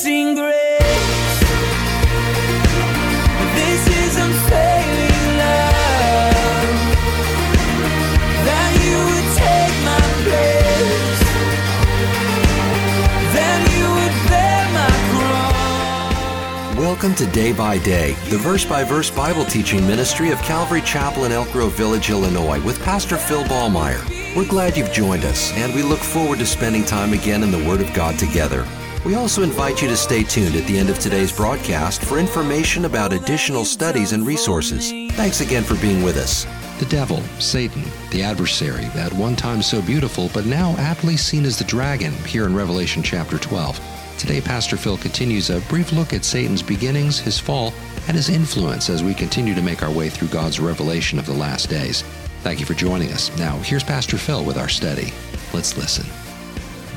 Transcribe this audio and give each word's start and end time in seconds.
Amazing 0.00 0.36
grace. 0.36 1.40
This 3.56 3.82
is 3.98 4.16
unfailing 4.16 5.38
love. 5.38 6.34
That 8.46 8.70
you 8.84 8.94
would 9.08 9.28
take 9.34 9.74
my 9.82 10.06
place. 10.22 11.22
Then 13.34 13.60
you 13.74 13.86
would 13.90 14.14
bear 14.28 14.62
my 14.72 14.94
cross. 15.10 16.78
Welcome 16.78 17.14
to 17.16 17.26
Day 17.32 17.52
by 17.52 17.78
Day, 17.78 18.12
the 18.28 18.38
verse 18.38 18.64
by 18.64 18.84
verse 18.84 19.10
Bible 19.10 19.46
teaching 19.46 19.84
ministry 19.84 20.30
of 20.30 20.38
Calvary 20.42 20.82
Chapel 20.82 21.24
in 21.24 21.32
Elk 21.32 21.50
Grove 21.50 21.74
Village, 21.74 22.10
Illinois, 22.10 22.62
with 22.64 22.80
Pastor 22.84 23.16
Phil 23.16 23.42
Ballmaier. 23.44 24.04
We're 24.36 24.46
glad 24.46 24.76
you've 24.76 24.92
joined 24.92 25.24
us, 25.24 25.52
and 25.54 25.74
we 25.74 25.82
look 25.82 25.98
forward 25.98 26.38
to 26.38 26.46
spending 26.46 26.84
time 26.84 27.14
again 27.14 27.42
in 27.42 27.50
the 27.50 27.64
Word 27.68 27.80
of 27.80 27.92
God 27.94 28.16
together. 28.16 28.64
We 29.04 29.14
also 29.14 29.42
invite 29.42 29.80
you 29.80 29.88
to 29.88 29.96
stay 29.96 30.24
tuned 30.24 30.56
at 30.56 30.66
the 30.66 30.76
end 30.76 30.90
of 30.90 30.98
today's 30.98 31.34
broadcast 31.34 32.02
for 32.04 32.18
information 32.18 32.84
about 32.84 33.12
additional 33.12 33.64
studies 33.64 34.12
and 34.12 34.26
resources. 34.26 34.90
Thanks 35.14 35.40
again 35.40 35.62
for 35.62 35.76
being 35.76 36.02
with 36.02 36.16
us. 36.16 36.46
The 36.80 36.86
devil, 36.86 37.20
Satan, 37.38 37.84
the 38.10 38.22
adversary, 38.22 38.84
at 38.96 39.12
one 39.12 39.36
time 39.36 39.62
so 39.62 39.80
beautiful, 39.82 40.30
but 40.34 40.46
now 40.46 40.74
aptly 40.78 41.16
seen 41.16 41.44
as 41.44 41.58
the 41.58 41.64
dragon 41.64 42.12
here 42.24 42.44
in 42.44 42.54
Revelation 42.54 43.02
chapter 43.02 43.38
12. 43.38 43.80
Today, 44.18 44.40
Pastor 44.40 44.76
Phil 44.76 44.98
continues 44.98 45.50
a 45.50 45.60
brief 45.62 45.92
look 45.92 46.12
at 46.12 46.24
Satan's 46.24 46.62
beginnings, 46.62 47.20
his 47.20 47.38
fall, 47.38 47.72
and 48.08 48.16
his 48.16 48.28
influence 48.28 48.90
as 48.90 49.04
we 49.04 49.14
continue 49.14 49.54
to 49.54 49.62
make 49.62 49.82
our 49.82 49.92
way 49.92 50.08
through 50.08 50.28
God's 50.28 50.58
revelation 50.58 51.20
of 51.20 51.26
the 51.26 51.32
last 51.32 51.70
days. 51.70 52.02
Thank 52.42 52.58
you 52.58 52.66
for 52.66 52.74
joining 52.74 53.12
us. 53.12 53.36
Now, 53.38 53.58
here's 53.58 53.84
Pastor 53.84 54.18
Phil 54.18 54.44
with 54.44 54.58
our 54.58 54.68
study. 54.68 55.12
Let's 55.52 55.76
listen. 55.76 56.27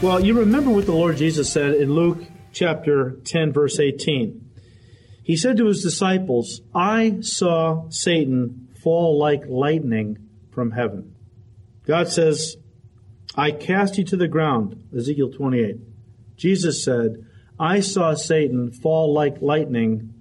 Well, 0.02 0.26
you 0.26 0.40
remember 0.40 0.72
what 0.72 0.88
the 0.88 0.94
Lord 0.94 1.18
Jesus 1.18 1.54
said 1.54 1.76
in 1.76 1.94
Luke 1.94 2.24
chapter 2.52 3.18
10, 3.24 3.54
verse 3.54 3.80
18. 3.80 4.50
He 5.22 5.38
said 5.38 5.58
to 5.58 5.68
his 5.68 5.84
disciples, 5.84 6.62
I 6.74 7.20
saw 7.22 7.88
Satan 7.90 8.70
fall 8.84 9.20
like 9.20 9.44
lightning 9.46 10.18
from 10.50 10.72
heaven. 10.72 11.16
God 11.86 12.08
says, 12.08 12.58
I 13.36 13.52
cast 13.52 14.00
you 14.00 14.04
to 14.06 14.18
the 14.18 14.28
ground, 14.28 14.90
Ezekiel 14.92 15.34
28. 15.34 15.76
Jesus 16.36 16.84
said, 16.84 17.24
I 17.60 17.82
saw 17.82 18.16
Satan 18.16 18.72
fall 18.72 19.14
like 19.14 19.40
lightning 19.40 20.16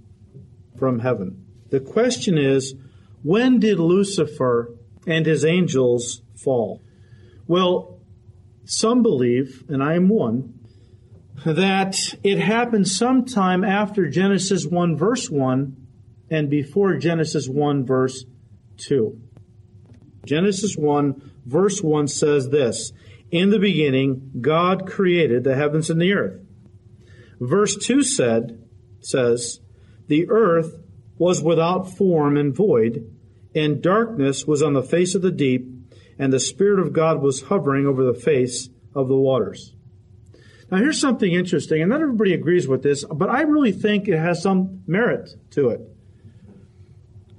from 0.78 0.98
heaven. 0.98 1.46
The 1.70 1.80
question 1.80 2.36
is, 2.36 2.74
when 3.22 3.60
did 3.60 3.80
Lucifer 3.80 4.74
and 5.06 5.24
his 5.24 5.42
angels 5.42 6.20
fall? 6.36 6.82
Well, 7.46 7.99
some 8.70 9.02
believe, 9.02 9.64
and 9.68 9.82
I 9.82 9.94
am 9.94 10.08
one, 10.08 10.54
that 11.44 11.96
it 12.22 12.38
happened 12.38 12.86
sometime 12.86 13.64
after 13.64 14.08
Genesis 14.08 14.64
1 14.64 14.96
verse 14.96 15.28
1 15.28 15.76
and 16.30 16.48
before 16.48 16.96
Genesis 16.96 17.48
1 17.48 17.84
verse 17.84 18.24
2. 18.76 19.20
Genesis 20.24 20.76
1 20.76 21.32
verse 21.46 21.82
1 21.82 22.06
says 22.06 22.50
this, 22.50 22.92
In 23.32 23.50
the 23.50 23.58
beginning 23.58 24.30
God 24.40 24.86
created 24.86 25.42
the 25.42 25.56
heavens 25.56 25.90
and 25.90 26.00
the 26.00 26.12
earth. 26.12 26.40
Verse 27.40 27.74
2 27.74 28.04
said, 28.04 28.64
says, 29.00 29.58
The 30.06 30.30
earth 30.30 30.76
was 31.18 31.42
without 31.42 31.90
form 31.90 32.36
and 32.36 32.54
void, 32.54 33.12
and 33.52 33.82
darkness 33.82 34.46
was 34.46 34.62
on 34.62 34.74
the 34.74 34.82
face 34.84 35.16
of 35.16 35.22
the 35.22 35.32
deep, 35.32 35.66
and 36.20 36.30
the 36.30 36.38
Spirit 36.38 36.78
of 36.78 36.92
God 36.92 37.22
was 37.22 37.40
hovering 37.40 37.86
over 37.86 38.04
the 38.04 38.12
face 38.12 38.68
of 38.94 39.08
the 39.08 39.16
waters. 39.16 39.74
Now, 40.70 40.76
here's 40.76 41.00
something 41.00 41.32
interesting, 41.32 41.80
and 41.80 41.88
not 41.88 42.02
everybody 42.02 42.34
agrees 42.34 42.68
with 42.68 42.82
this, 42.82 43.06
but 43.06 43.30
I 43.30 43.40
really 43.40 43.72
think 43.72 44.06
it 44.06 44.18
has 44.18 44.42
some 44.42 44.82
merit 44.86 45.30
to 45.52 45.70
it. 45.70 45.80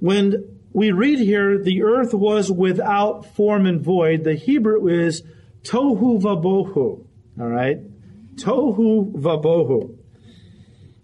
When 0.00 0.58
we 0.72 0.90
read 0.90 1.20
here, 1.20 1.62
the 1.62 1.84
earth 1.84 2.12
was 2.12 2.50
without 2.50 3.24
form 3.36 3.66
and 3.66 3.80
void, 3.80 4.24
the 4.24 4.34
Hebrew 4.34 4.88
is 4.88 5.22
tohu 5.62 6.20
vabohu. 6.20 6.74
All 6.74 7.06
right? 7.36 7.78
Tohu 8.34 9.12
vabohu. 9.12 9.96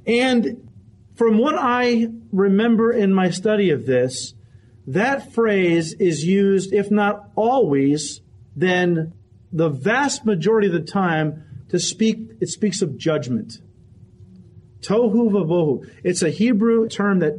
And 0.05 0.69
from 1.15 1.39
what 1.39 1.55
I 1.57 2.09
remember 2.33 2.91
in 2.91 3.15
my 3.15 3.31
study 3.31 3.71
of 3.71 3.87
this, 3.87 4.35
that 4.89 5.33
phrase 5.33 5.93
is 5.93 6.25
used, 6.25 6.73
if 6.73 6.91
not 6.91 7.31
always, 7.37 8.23
then 8.57 9.13
the 9.53 9.69
vast 9.69 10.25
majority 10.25 10.67
of 10.67 10.73
the 10.73 10.81
time 10.81 11.45
to 11.69 11.79
speak, 11.79 12.31
it 12.41 12.49
speaks 12.49 12.81
of 12.81 12.97
judgment. 12.97 13.59
Tohu 14.81 15.31
vavohu. 15.31 15.87
It's 16.03 16.23
a 16.23 16.31
Hebrew 16.31 16.89
term 16.89 17.19
that, 17.19 17.35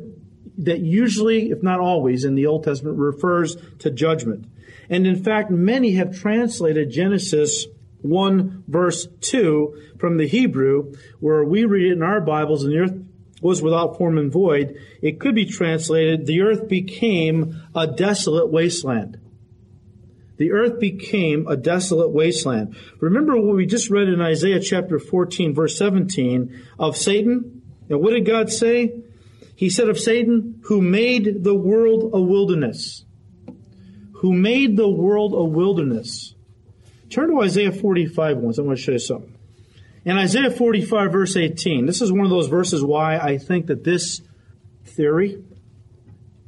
that 0.59 0.81
usually, 0.81 1.49
if 1.49 1.63
not 1.63 1.79
always, 1.79 2.23
in 2.23 2.35
the 2.35 2.45
Old 2.45 2.65
Testament 2.65 2.99
refers 2.99 3.57
to 3.79 3.89
judgment. 3.89 4.45
And 4.87 5.07
in 5.07 5.23
fact, 5.23 5.49
many 5.49 5.93
have 5.93 6.15
translated 6.15 6.91
Genesis 6.91 7.65
1 8.01 8.65
verse 8.67 9.07
2 9.21 9.95
from 9.97 10.17
the 10.17 10.27
Hebrew, 10.27 10.93
where 11.19 11.43
we 11.43 11.65
read 11.65 11.87
it 11.87 11.93
in 11.93 12.03
our 12.03 12.21
Bibles, 12.21 12.63
and 12.63 12.71
the 12.71 12.77
earth 12.77 13.08
was 13.41 13.61
without 13.61 13.97
form 13.97 14.17
and 14.17 14.31
void. 14.31 14.77
It 15.01 15.19
could 15.19 15.35
be 15.35 15.45
translated, 15.45 16.25
the 16.25 16.41
earth 16.41 16.67
became 16.67 17.61
a 17.75 17.87
desolate 17.87 18.49
wasteland 18.49 19.19
the 20.39 20.53
earth 20.53 20.79
became 20.79 21.47
a 21.47 21.57
desolate 21.57 22.11
wasteland. 22.11 22.75
Remember 23.01 23.35
what 23.35 23.57
we 23.57 23.65
just 23.65 23.89
read 23.89 24.07
in 24.07 24.21
Isaiah 24.21 24.61
chapter 24.61 24.97
14, 24.97 25.53
verse 25.53 25.77
17 25.77 26.65
of 26.79 26.95
Satan? 26.95 27.61
And 27.89 27.99
what 27.99 28.11
did 28.11 28.25
God 28.25 28.49
say? 28.49 29.03
He 29.55 29.69
said 29.69 29.89
of 29.89 29.99
Satan, 29.99 30.61
who 30.63 30.81
made 30.81 31.43
the 31.43 31.53
world 31.53 32.11
a 32.13 32.21
wilderness. 32.21 33.03
Who 34.13 34.33
made 34.33 34.77
the 34.77 34.89
world 34.89 35.33
a 35.33 35.43
wilderness. 35.43 36.33
Turn 37.09 37.31
to 37.31 37.41
Isaiah 37.41 37.73
45 37.73 38.37
once. 38.37 38.59
I 38.59 38.61
want 38.61 38.77
to 38.77 38.83
show 38.83 38.93
you 38.93 38.99
something. 38.99 39.35
In 40.09 40.17
Isaiah 40.17 40.49
45, 40.49 41.11
verse 41.11 41.35
18, 41.35 41.85
this 41.85 42.01
is 42.01 42.11
one 42.11 42.25
of 42.25 42.31
those 42.31 42.47
verses 42.47 42.83
why 42.83 43.19
I 43.19 43.37
think 43.37 43.67
that 43.67 43.83
this 43.83 44.21
theory 44.83 45.43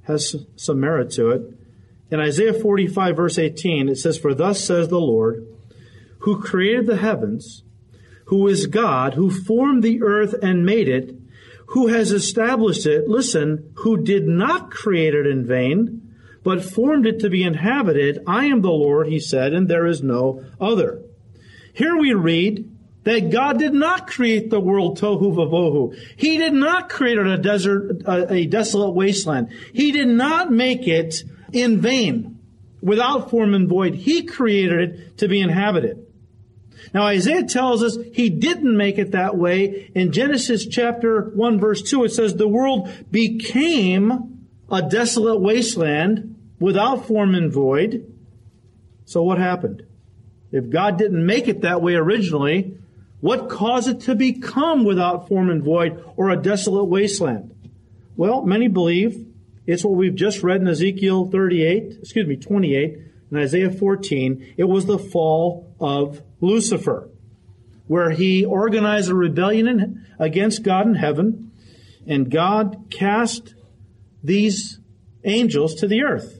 has 0.07 0.35
some 0.55 0.79
merit 0.79 1.11
to 1.11 1.29
it. 1.29 1.43
In 2.09 2.19
Isaiah 2.19 2.55
45, 2.55 3.15
verse 3.15 3.37
18, 3.37 3.87
it 3.87 3.97
says, 3.99 4.17
For 4.17 4.33
thus 4.33 4.65
says 4.65 4.87
the 4.87 4.99
Lord, 4.99 5.45
who 6.21 6.41
created 6.41 6.87
the 6.87 6.97
heavens, 6.97 7.61
who 8.25 8.47
is 8.47 8.65
God, 8.65 9.13
who 9.13 9.29
formed 9.29 9.83
the 9.83 10.01
earth 10.01 10.33
and 10.41 10.65
made 10.65 10.89
it, 10.89 11.13
who 11.67 11.85
has 11.85 12.11
established 12.11 12.87
it, 12.87 13.07
listen, 13.07 13.73
who 13.75 14.01
did 14.01 14.27
not 14.27 14.71
create 14.71 15.13
it 15.13 15.27
in 15.27 15.45
vain, 15.45 16.15
but 16.43 16.65
formed 16.65 17.05
it 17.05 17.19
to 17.19 17.29
be 17.29 17.43
inhabited. 17.43 18.23
I 18.25 18.45
am 18.45 18.63
the 18.63 18.71
Lord, 18.71 19.05
he 19.05 19.19
said, 19.19 19.53
and 19.53 19.67
there 19.67 19.85
is 19.85 20.01
no 20.01 20.43
other. 20.59 21.03
Here 21.73 21.95
we 21.95 22.15
read 22.15 22.70
that 23.03 23.31
God 23.31 23.57
did 23.57 23.73
not 23.73 24.07
create 24.07 24.49
the 24.49 24.59
world 24.59 24.99
tohu 24.99 25.33
vavohu. 25.33 25.97
He 26.17 26.37
did 26.37 26.53
not 26.53 26.89
create 26.89 27.17
a 27.17 27.37
desert, 27.37 28.03
a, 28.05 28.33
a 28.33 28.45
desolate 28.45 28.91
wasteland. 28.91 29.49
He 29.73 29.91
did 29.91 30.07
not 30.07 30.51
make 30.51 30.87
it 30.87 31.23
in 31.51 31.81
vain, 31.81 32.39
without 32.81 33.29
form 33.29 33.53
and 33.53 33.67
void. 33.67 33.95
He 33.95 34.23
created 34.23 34.79
it 34.79 35.17
to 35.17 35.27
be 35.27 35.41
inhabited. 35.41 36.05
Now 36.93 37.03
Isaiah 37.03 37.43
tells 37.43 37.83
us 37.83 37.97
he 38.13 38.29
didn't 38.29 38.75
make 38.75 38.97
it 38.97 39.11
that 39.11 39.37
way. 39.37 39.91
In 39.95 40.11
Genesis 40.11 40.65
chapter 40.65 41.31
1 41.35 41.59
verse 41.59 41.81
2 41.83 42.05
it 42.05 42.09
says 42.09 42.35
the 42.35 42.47
world 42.47 42.89
became 43.09 44.47
a 44.69 44.81
desolate 44.81 45.39
wasteland 45.39 46.35
without 46.59 47.05
form 47.05 47.35
and 47.35 47.51
void. 47.51 48.11
So 49.05 49.23
what 49.23 49.37
happened? 49.37 49.83
If 50.51 50.69
God 50.69 50.97
didn't 50.97 51.25
make 51.25 51.47
it 51.47 51.61
that 51.61 51.81
way 51.81 51.95
originally, 51.95 52.77
what 53.21 53.49
caused 53.49 53.87
it 53.87 54.01
to 54.01 54.15
become 54.15 54.83
without 54.83 55.27
form 55.27 55.49
and 55.49 55.63
void 55.63 56.03
or 56.17 56.29
a 56.29 56.41
desolate 56.41 56.85
wasteland? 56.85 57.55
Well, 58.15 58.43
many 58.43 58.67
believe 58.67 59.25
it's 59.65 59.85
what 59.85 59.95
we've 59.95 60.15
just 60.15 60.43
read 60.43 60.61
in 60.61 60.67
Ezekiel 60.67 61.29
38, 61.29 61.99
excuse 62.01 62.27
me, 62.27 62.35
28, 62.35 62.97
and 63.29 63.39
Isaiah 63.39 63.71
14. 63.71 64.55
It 64.57 64.63
was 64.65 64.85
the 64.85 64.99
fall 64.99 65.73
of 65.79 66.21
Lucifer, 66.41 67.09
where 67.87 68.09
he 68.09 68.43
organized 68.43 69.09
a 69.09 69.15
rebellion 69.15 69.67
in, 69.67 70.05
against 70.19 70.63
God 70.63 70.87
in 70.87 70.95
heaven, 70.95 71.51
and 72.07 72.29
God 72.29 72.87
cast 72.89 73.53
these 74.23 74.79
angels 75.23 75.75
to 75.75 75.87
the 75.87 76.03
earth. 76.03 76.39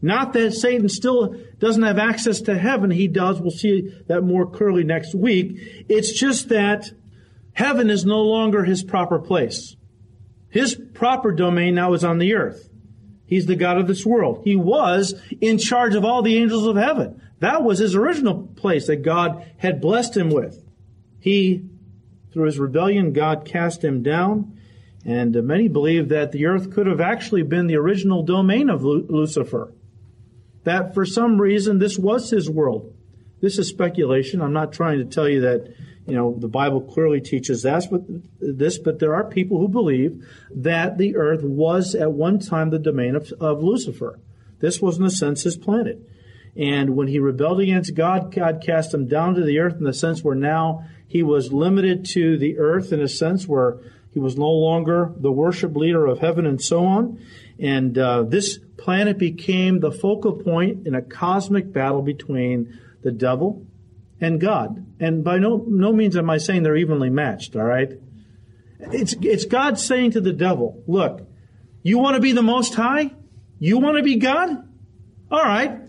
Not 0.00 0.32
that 0.34 0.52
Satan 0.52 0.88
still 0.88 1.36
doesn't 1.58 1.82
have 1.82 1.98
access 1.98 2.40
to 2.42 2.56
heaven. 2.56 2.90
He 2.90 3.08
does. 3.08 3.40
We'll 3.40 3.50
see 3.50 3.92
that 4.06 4.22
more 4.22 4.46
clearly 4.46 4.84
next 4.84 5.14
week. 5.14 5.86
It's 5.88 6.12
just 6.12 6.48
that 6.50 6.90
heaven 7.52 7.90
is 7.90 8.04
no 8.04 8.20
longer 8.20 8.64
his 8.64 8.84
proper 8.84 9.18
place. 9.18 9.76
His 10.50 10.80
proper 10.94 11.32
domain 11.32 11.74
now 11.74 11.92
is 11.92 12.04
on 12.04 12.18
the 12.18 12.34
earth. 12.34 12.70
He's 13.26 13.46
the 13.46 13.56
God 13.56 13.76
of 13.76 13.86
this 13.86 14.06
world. 14.06 14.42
He 14.44 14.56
was 14.56 15.20
in 15.40 15.58
charge 15.58 15.94
of 15.94 16.04
all 16.04 16.22
the 16.22 16.38
angels 16.38 16.66
of 16.66 16.76
heaven. 16.76 17.20
That 17.40 17.62
was 17.62 17.78
his 17.78 17.94
original 17.94 18.46
place 18.56 18.86
that 18.86 19.02
God 19.02 19.44
had 19.58 19.80
blessed 19.80 20.16
him 20.16 20.30
with. 20.30 20.64
He 21.20 21.64
Through 22.32 22.46
his 22.46 22.58
rebellion, 22.58 23.12
God 23.12 23.44
cast 23.44 23.84
him 23.84 24.02
down, 24.02 24.58
and 25.04 25.34
many 25.44 25.68
believe 25.68 26.08
that 26.08 26.32
the 26.32 26.46
earth 26.46 26.72
could 26.72 26.86
have 26.86 27.00
actually 27.00 27.42
been 27.42 27.66
the 27.66 27.76
original 27.76 28.22
domain 28.22 28.70
of 28.70 28.82
Lucifer. 28.84 29.72
That 30.68 30.92
for 30.92 31.06
some 31.06 31.40
reason 31.40 31.78
this 31.78 31.98
was 31.98 32.28
his 32.28 32.50
world. 32.50 32.94
This 33.40 33.58
is 33.58 33.68
speculation. 33.68 34.42
I'm 34.42 34.52
not 34.52 34.70
trying 34.70 34.98
to 34.98 35.06
tell 35.06 35.26
you 35.26 35.40
that, 35.40 35.74
you 36.06 36.14
know, 36.14 36.36
the 36.38 36.46
Bible 36.46 36.82
clearly 36.82 37.22
teaches 37.22 37.62
that, 37.62 37.86
but 37.90 38.02
this, 38.38 38.78
but 38.78 38.98
there 38.98 39.14
are 39.14 39.24
people 39.24 39.58
who 39.58 39.68
believe 39.68 40.22
that 40.54 40.98
the 40.98 41.16
earth 41.16 41.42
was 41.42 41.94
at 41.94 42.12
one 42.12 42.38
time 42.38 42.68
the 42.68 42.78
domain 42.78 43.16
of, 43.16 43.32
of 43.40 43.62
Lucifer. 43.62 44.20
This 44.58 44.78
was 44.78 44.98
in 44.98 45.06
a 45.06 45.10
sense 45.10 45.44
his 45.44 45.56
planet. 45.56 46.06
And 46.54 46.96
when 46.96 47.08
he 47.08 47.18
rebelled 47.18 47.60
against 47.60 47.94
God, 47.94 48.30
God 48.34 48.62
cast 48.62 48.92
him 48.92 49.08
down 49.08 49.36
to 49.36 49.44
the 49.44 49.60
earth 49.60 49.76
in 49.78 49.84
the 49.84 49.94
sense 49.94 50.22
where 50.22 50.34
now 50.34 50.84
he 51.06 51.22
was 51.22 51.50
limited 51.50 52.04
to 52.10 52.36
the 52.36 52.58
earth 52.58 52.92
in 52.92 53.00
a 53.00 53.08
sense 53.08 53.48
where 53.48 53.78
he 54.12 54.18
was 54.18 54.36
no 54.36 54.50
longer 54.50 55.14
the 55.16 55.32
worship 55.32 55.74
leader 55.74 56.04
of 56.04 56.18
heaven 56.18 56.44
and 56.44 56.60
so 56.60 56.84
on. 56.84 57.24
And 57.58 57.98
uh, 57.98 58.22
this 58.22 58.58
planet 58.76 59.18
became 59.18 59.80
the 59.80 59.90
focal 59.90 60.32
point 60.32 60.86
in 60.86 60.94
a 60.94 61.02
cosmic 61.02 61.72
battle 61.72 62.02
between 62.02 62.78
the 63.02 63.10
devil 63.10 63.66
and 64.20 64.40
God. 64.40 64.86
And 65.00 65.24
by 65.24 65.38
no, 65.38 65.64
no 65.66 65.92
means 65.92 66.16
am 66.16 66.30
I 66.30 66.38
saying 66.38 66.62
they're 66.62 66.76
evenly 66.76 67.10
matched, 67.10 67.56
all 67.56 67.64
right? 67.64 67.92
It's, 68.80 69.14
it's 69.20 69.44
God 69.44 69.78
saying 69.78 70.12
to 70.12 70.20
the 70.20 70.32
devil, 70.32 70.82
look, 70.86 71.26
you 71.82 71.98
want 71.98 72.14
to 72.14 72.20
be 72.20 72.32
the 72.32 72.42
most 72.42 72.74
high? 72.74 73.12
You 73.58 73.78
want 73.78 73.96
to 73.96 74.02
be 74.02 74.16
God? 74.16 74.68
All 75.30 75.42
right. 75.42 75.80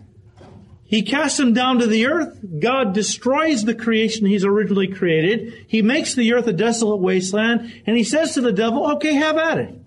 He 0.86 1.04
casts 1.04 1.40
him 1.40 1.54
down 1.54 1.80
to 1.80 1.88
the 1.88 2.08
earth. 2.08 2.40
God 2.60 2.94
destroys 2.94 3.64
the 3.64 3.76
creation 3.76 4.26
he's 4.26 4.44
originally 4.44 4.88
created. 4.88 5.66
He 5.68 5.84
makes 5.84 6.16
the 6.16 6.34
earth 6.34 6.48
a 6.48 6.54
desolate 6.54 6.98
wasteland, 6.98 7.84
and 7.86 7.96
he 7.96 8.04
says 8.04 8.34
to 8.34 8.42
the 8.42 8.52
devil, 8.52 8.94
okay, 8.94 9.14
have 9.14 9.38
at 9.38 9.60
it. 9.60 9.79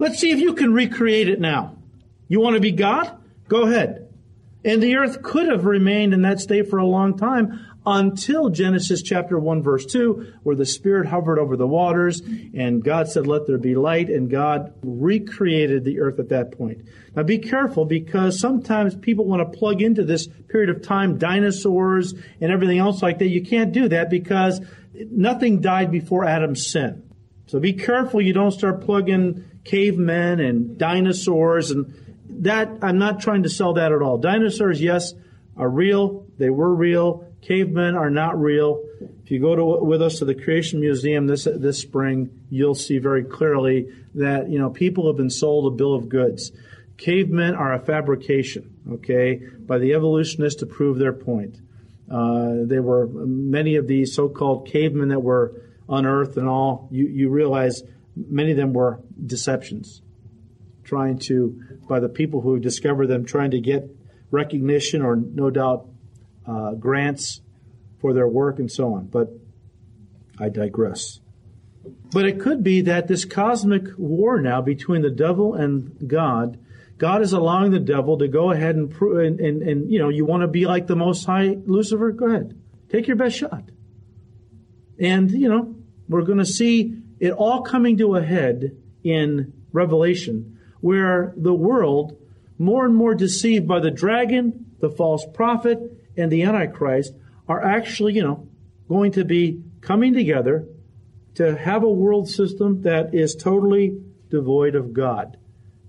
Let's 0.00 0.18
see 0.18 0.30
if 0.30 0.40
you 0.40 0.54
can 0.54 0.72
recreate 0.72 1.28
it 1.28 1.40
now. 1.40 1.76
You 2.26 2.40
want 2.40 2.54
to 2.54 2.60
be 2.60 2.72
God? 2.72 3.22
Go 3.48 3.64
ahead. 3.64 4.08
And 4.64 4.82
the 4.82 4.96
earth 4.96 5.22
could 5.22 5.46
have 5.48 5.66
remained 5.66 6.14
in 6.14 6.22
that 6.22 6.40
state 6.40 6.70
for 6.70 6.78
a 6.78 6.86
long 6.86 7.18
time 7.18 7.66
until 7.84 8.48
Genesis 8.48 9.02
chapter 9.02 9.38
1 9.38 9.62
verse 9.62 9.84
2, 9.84 10.34
where 10.42 10.56
the 10.56 10.64
Spirit 10.64 11.06
hovered 11.06 11.38
over 11.38 11.54
the 11.54 11.66
waters 11.66 12.20
and 12.20 12.82
God 12.82 13.08
said, 13.08 13.26
let 13.26 13.46
there 13.46 13.58
be 13.58 13.74
light 13.74 14.08
and 14.08 14.30
God 14.30 14.72
recreated 14.82 15.84
the 15.84 16.00
earth 16.00 16.18
at 16.18 16.30
that 16.30 16.52
point. 16.56 16.80
Now 17.14 17.22
be 17.22 17.38
careful 17.38 17.84
because 17.84 18.40
sometimes 18.40 18.96
people 18.96 19.26
want 19.26 19.52
to 19.52 19.58
plug 19.58 19.82
into 19.82 20.04
this 20.04 20.28
period 20.48 20.70
of 20.70 20.82
time 20.82 21.18
dinosaurs 21.18 22.14
and 22.40 22.50
everything 22.50 22.78
else 22.78 23.02
like 23.02 23.18
that. 23.18 23.28
You 23.28 23.44
can't 23.44 23.72
do 23.72 23.88
that 23.90 24.08
because 24.08 24.62
nothing 24.94 25.60
died 25.60 25.90
before 25.90 26.24
Adam's 26.24 26.66
sin. 26.66 27.02
So 27.48 27.60
be 27.60 27.72
careful 27.72 28.22
you 28.22 28.32
don't 28.32 28.52
start 28.52 28.80
plugging 28.82 29.44
cavemen 29.64 30.40
and 30.40 30.78
dinosaurs 30.78 31.70
and 31.70 31.94
that 32.42 32.70
I'm 32.82 32.98
not 32.98 33.20
trying 33.20 33.42
to 33.42 33.48
sell 33.48 33.74
that 33.74 33.92
at 33.92 34.02
all. 34.02 34.18
Dinosaurs, 34.18 34.80
yes, 34.80 35.14
are 35.56 35.68
real. 35.68 36.26
They 36.38 36.50
were 36.50 36.74
real. 36.74 37.26
Cavemen 37.42 37.96
are 37.96 38.10
not 38.10 38.40
real. 38.40 38.82
If 39.22 39.30
you 39.30 39.40
go 39.40 39.54
to, 39.54 39.84
with 39.84 40.02
us 40.02 40.18
to 40.18 40.24
the 40.24 40.34
Creation 40.34 40.80
Museum 40.80 41.26
this 41.26 41.44
this 41.44 41.78
spring, 41.78 42.30
you'll 42.50 42.74
see 42.74 42.98
very 42.98 43.24
clearly 43.24 43.88
that 44.14 44.48
you 44.50 44.58
know 44.58 44.70
people 44.70 45.06
have 45.06 45.16
been 45.16 45.30
sold 45.30 45.72
a 45.72 45.76
bill 45.76 45.94
of 45.94 46.08
goods. 46.08 46.52
Cavemen 46.96 47.54
are 47.54 47.72
a 47.72 47.78
fabrication, 47.78 48.76
okay, 48.92 49.36
by 49.60 49.78
the 49.78 49.94
evolutionists 49.94 50.60
to 50.60 50.66
prove 50.66 50.98
their 50.98 51.14
point. 51.14 51.56
Uh, 52.10 52.64
there 52.64 52.82
were 52.82 53.06
many 53.06 53.76
of 53.76 53.86
these 53.86 54.14
so-called 54.14 54.66
cavemen 54.66 55.08
that 55.08 55.20
were 55.20 55.62
unearthed 55.88 56.36
and 56.36 56.48
all. 56.48 56.88
You 56.90 57.06
you 57.06 57.30
realize 57.30 57.82
many 58.16 58.50
of 58.52 58.56
them 58.56 58.72
were 58.72 59.00
deceptions, 59.24 60.02
trying 60.84 61.18
to 61.18 61.60
by 61.88 62.00
the 62.00 62.08
people 62.08 62.40
who 62.40 62.58
discovered 62.58 63.08
them, 63.08 63.24
trying 63.24 63.50
to 63.52 63.60
get 63.60 63.88
recognition 64.30 65.02
or 65.02 65.16
no 65.16 65.50
doubt 65.50 65.88
uh, 66.46 66.72
grants 66.74 67.40
for 68.00 68.12
their 68.12 68.28
work 68.28 68.58
and 68.58 68.70
so 68.70 68.94
on. 68.94 69.06
But 69.06 69.30
I 70.38 70.48
digress. 70.48 71.20
But 72.12 72.26
it 72.26 72.40
could 72.40 72.62
be 72.62 72.82
that 72.82 73.08
this 73.08 73.24
cosmic 73.24 73.86
war 73.96 74.40
now 74.40 74.60
between 74.60 75.02
the 75.02 75.10
devil 75.10 75.54
and 75.54 76.08
God, 76.08 76.58
God 76.98 77.22
is 77.22 77.32
allowing 77.32 77.70
the 77.70 77.80
devil 77.80 78.18
to 78.18 78.28
go 78.28 78.50
ahead 78.50 78.74
and, 78.74 78.92
and, 79.00 79.40
and, 79.40 79.62
and 79.62 79.90
you 79.90 79.98
know, 79.98 80.08
you 80.08 80.24
want 80.24 80.42
to 80.42 80.48
be 80.48 80.66
like 80.66 80.86
the 80.86 80.96
Most 80.96 81.24
High 81.24 81.56
Lucifer? 81.66 82.10
Go 82.12 82.26
ahead. 82.26 82.60
Take 82.88 83.06
your 83.06 83.16
best 83.16 83.36
shot. 83.36 83.64
And, 84.98 85.30
you 85.30 85.48
know, 85.48 85.74
we're 86.08 86.22
going 86.22 86.38
to 86.38 86.44
see 86.44 86.99
it 87.20 87.32
all 87.32 87.62
coming 87.62 87.98
to 87.98 88.16
a 88.16 88.22
head 88.22 88.76
in 89.04 89.52
Revelation, 89.72 90.58
where 90.80 91.32
the 91.36 91.54
world, 91.54 92.18
more 92.58 92.84
and 92.84 92.94
more 92.94 93.14
deceived 93.14 93.68
by 93.68 93.78
the 93.78 93.90
dragon, 93.90 94.66
the 94.80 94.90
false 94.90 95.24
prophet, 95.34 95.78
and 96.16 96.32
the 96.32 96.42
Antichrist, 96.42 97.12
are 97.46 97.62
actually, 97.62 98.14
you 98.14 98.22
know, 98.22 98.48
going 98.88 99.12
to 99.12 99.24
be 99.24 99.62
coming 99.80 100.14
together 100.14 100.66
to 101.34 101.56
have 101.56 101.82
a 101.82 101.90
world 101.90 102.28
system 102.28 102.82
that 102.82 103.14
is 103.14 103.34
totally 103.34 104.00
devoid 104.30 104.74
of 104.74 104.92
God 104.92 105.36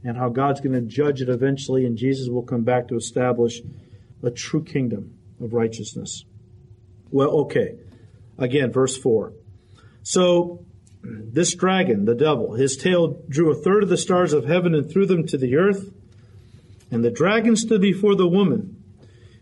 and 0.03 0.17
how 0.17 0.29
God's 0.29 0.61
going 0.61 0.73
to 0.73 0.81
judge 0.81 1.21
it 1.21 1.29
eventually, 1.29 1.85
and 1.85 1.97
Jesus 1.97 2.27
will 2.27 2.43
come 2.43 2.63
back 2.63 2.87
to 2.87 2.95
establish 2.95 3.61
a 4.23 4.31
true 4.31 4.63
kingdom 4.63 5.15
of 5.39 5.53
righteousness. 5.53 6.25
Well, 7.11 7.29
okay. 7.41 7.75
Again, 8.37 8.71
verse 8.71 8.97
4. 8.97 9.33
So, 10.03 10.65
this 11.03 11.55
dragon, 11.55 12.05
the 12.05 12.15
devil, 12.15 12.53
his 12.53 12.77
tail 12.77 13.21
drew 13.27 13.51
a 13.51 13.55
third 13.55 13.83
of 13.83 13.89
the 13.89 13.97
stars 13.97 14.33
of 14.33 14.45
heaven 14.45 14.75
and 14.75 14.89
threw 14.89 15.05
them 15.05 15.25
to 15.27 15.37
the 15.37 15.55
earth. 15.55 15.91
And 16.91 17.03
the 17.03 17.11
dragon 17.11 17.55
stood 17.55 17.81
before 17.81 18.15
the 18.15 18.27
woman, 18.27 18.83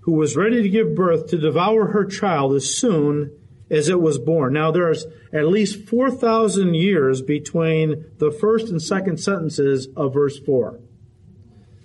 who 0.01 0.13
was 0.13 0.37
ready 0.37 0.61
to 0.61 0.69
give 0.69 0.95
birth 0.95 1.27
to 1.27 1.37
devour 1.37 1.87
her 1.87 2.05
child 2.05 2.53
as 2.53 2.75
soon 2.75 3.31
as 3.69 3.89
it 3.89 4.01
was 4.01 4.17
born. 4.17 4.53
Now, 4.53 4.71
there's 4.71 5.05
at 5.33 5.47
least 5.47 5.87
4,000 5.87 6.73
years 6.73 7.21
between 7.21 8.05
the 8.17 8.31
first 8.31 8.69
and 8.69 8.81
second 8.81 9.19
sentences 9.19 9.87
of 9.95 10.13
verse 10.13 10.39
4. 10.39 10.79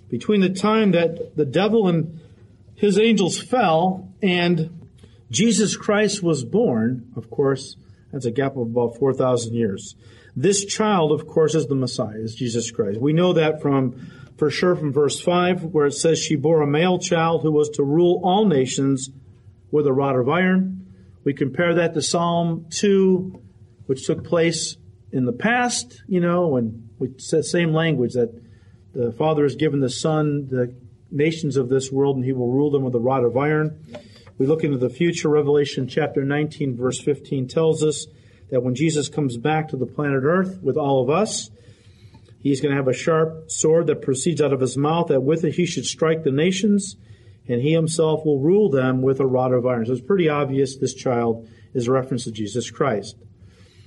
Between 0.09 0.41
the 0.41 0.49
time 0.49 0.91
that 0.91 1.35
the 1.35 1.45
devil 1.45 1.87
and 1.87 2.19
his 2.75 2.97
angels 2.97 3.41
fell 3.41 4.13
and 4.21 4.87
Jesus 5.29 5.75
Christ 5.75 6.21
was 6.21 6.43
born, 6.43 7.11
of 7.15 7.29
course, 7.29 7.75
that's 8.15 8.25
a 8.25 8.31
gap 8.31 8.53
of 8.55 8.61
about 8.61 8.95
4,000 8.97 9.53
years. 9.53 9.93
This 10.37 10.63
child, 10.63 11.11
of 11.11 11.27
course, 11.27 11.53
is 11.53 11.67
the 11.67 11.75
Messiah, 11.75 12.15
is 12.15 12.33
Jesus 12.33 12.71
Christ. 12.71 13.01
We 13.01 13.11
know 13.11 13.33
that 13.33 13.61
from, 13.61 14.09
for 14.37 14.49
sure 14.49 14.73
from 14.77 14.93
verse 14.93 15.19
5, 15.19 15.65
where 15.65 15.87
it 15.87 15.91
says, 15.91 16.17
She 16.17 16.37
bore 16.37 16.61
a 16.61 16.67
male 16.67 16.97
child 16.97 17.41
who 17.41 17.51
was 17.51 17.69
to 17.71 17.83
rule 17.83 18.21
all 18.23 18.45
nations 18.45 19.09
with 19.69 19.85
a 19.85 19.91
rod 19.91 20.15
of 20.15 20.29
iron. 20.29 20.87
We 21.25 21.33
compare 21.33 21.75
that 21.75 21.93
to 21.93 22.01
Psalm 22.01 22.67
2, 22.69 23.37
which 23.87 24.07
took 24.07 24.23
place 24.23 24.77
in 25.11 25.25
the 25.25 25.33
past, 25.33 26.01
you 26.07 26.21
know, 26.21 26.55
and 26.55 26.87
we 26.97 27.09
said 27.17 27.43
same 27.43 27.73
language 27.73 28.13
that 28.13 28.33
the 28.93 29.11
Father 29.11 29.43
has 29.43 29.57
given 29.57 29.81
the 29.81 29.89
Son 29.89 30.47
the 30.49 30.73
nations 31.11 31.57
of 31.57 31.67
this 31.67 31.91
world 31.91 32.15
and 32.15 32.23
he 32.23 32.31
will 32.31 32.49
rule 32.49 32.71
them 32.71 32.83
with 32.83 32.95
a 32.95 32.99
rod 32.99 33.25
of 33.25 33.35
iron. 33.35 33.77
We 34.37 34.45
look 34.45 34.63
into 34.63 34.77
the 34.77 34.89
future. 34.89 35.29
Revelation 35.29 35.87
chapter 35.87 36.23
19, 36.23 36.75
verse 36.75 36.99
15 36.99 37.47
tells 37.47 37.83
us 37.83 38.07
that 38.51 38.61
when 38.61 38.75
Jesus 38.75 39.07
comes 39.07 39.37
back 39.37 39.69
to 39.69 39.77
the 39.77 39.85
planet 39.85 40.23
Earth 40.23 40.59
with 40.61 40.77
all 40.77 41.01
of 41.01 41.09
us, 41.09 41.49
he's 42.41 42.59
going 42.59 42.71
to 42.71 42.77
have 42.77 42.87
a 42.87 42.93
sharp 42.93 43.49
sword 43.49 43.87
that 43.87 44.01
proceeds 44.01 44.41
out 44.41 44.51
of 44.51 44.59
his 44.59 44.77
mouth, 44.77 45.07
that 45.07 45.21
with 45.21 45.45
it 45.45 45.55
he 45.55 45.65
should 45.65 45.85
strike 45.85 46.23
the 46.23 46.31
nations 46.31 46.97
and 47.47 47.61
he 47.61 47.71
himself 47.71 48.25
will 48.25 48.39
rule 48.39 48.69
them 48.69 49.01
with 49.01 49.19
a 49.19 49.25
rod 49.25 49.53
of 49.53 49.65
iron. 49.65 49.85
So 49.85 49.93
it's 49.93 50.01
pretty 50.01 50.27
obvious 50.27 50.75
this 50.75 50.93
child 50.93 51.47
is 51.73 51.87
a 51.87 51.91
reference 51.91 52.25
to 52.25 52.31
Jesus 52.31 52.69
Christ. 52.71 53.15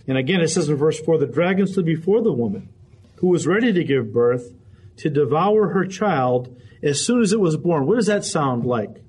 And 0.06 0.16
again, 0.16 0.40
it 0.40 0.48
says 0.48 0.68
in 0.68 0.76
verse 0.76 0.98
4 0.98 1.18
the 1.18 1.26
dragon 1.26 1.66
stood 1.66 1.84
before 1.84 2.22
the 2.22 2.32
woman 2.32 2.70
who 3.16 3.28
was 3.28 3.46
ready 3.46 3.72
to 3.72 3.84
give 3.84 4.12
birth 4.12 4.54
to 4.98 5.10
devour 5.10 5.68
her 5.70 5.84
child 5.84 6.56
as 6.82 7.04
soon 7.04 7.20
as 7.20 7.32
it 7.32 7.40
was 7.40 7.56
born. 7.56 7.86
What 7.86 7.96
does 7.96 8.06
that 8.06 8.24
sound 8.24 8.64
like? 8.64 9.02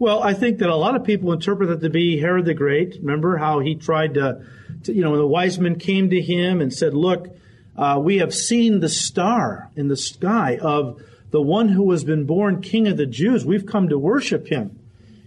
Well, 0.00 0.22
I 0.22 0.32
think 0.32 0.60
that 0.60 0.70
a 0.70 0.76
lot 0.76 0.96
of 0.96 1.04
people 1.04 1.30
interpret 1.30 1.68
that 1.68 1.82
to 1.82 1.90
be 1.90 2.18
Herod 2.18 2.46
the 2.46 2.54
Great. 2.54 2.96
Remember 3.02 3.36
how 3.36 3.58
he 3.58 3.74
tried 3.74 4.14
to, 4.14 4.46
to 4.84 4.94
you 4.94 5.02
know, 5.02 5.14
the 5.14 5.26
wise 5.26 5.58
men 5.58 5.78
came 5.78 6.08
to 6.08 6.22
him 6.22 6.62
and 6.62 6.72
said, 6.72 6.94
Look, 6.94 7.28
uh, 7.76 8.00
we 8.02 8.16
have 8.16 8.34
seen 8.34 8.80
the 8.80 8.88
star 8.88 9.68
in 9.76 9.88
the 9.88 9.98
sky 9.98 10.56
of 10.56 11.02
the 11.32 11.42
one 11.42 11.68
who 11.68 11.90
has 11.90 12.02
been 12.02 12.24
born 12.24 12.62
king 12.62 12.88
of 12.88 12.96
the 12.96 13.04
Jews. 13.04 13.44
We've 13.44 13.66
come 13.66 13.90
to 13.90 13.98
worship 13.98 14.46
him. 14.46 14.78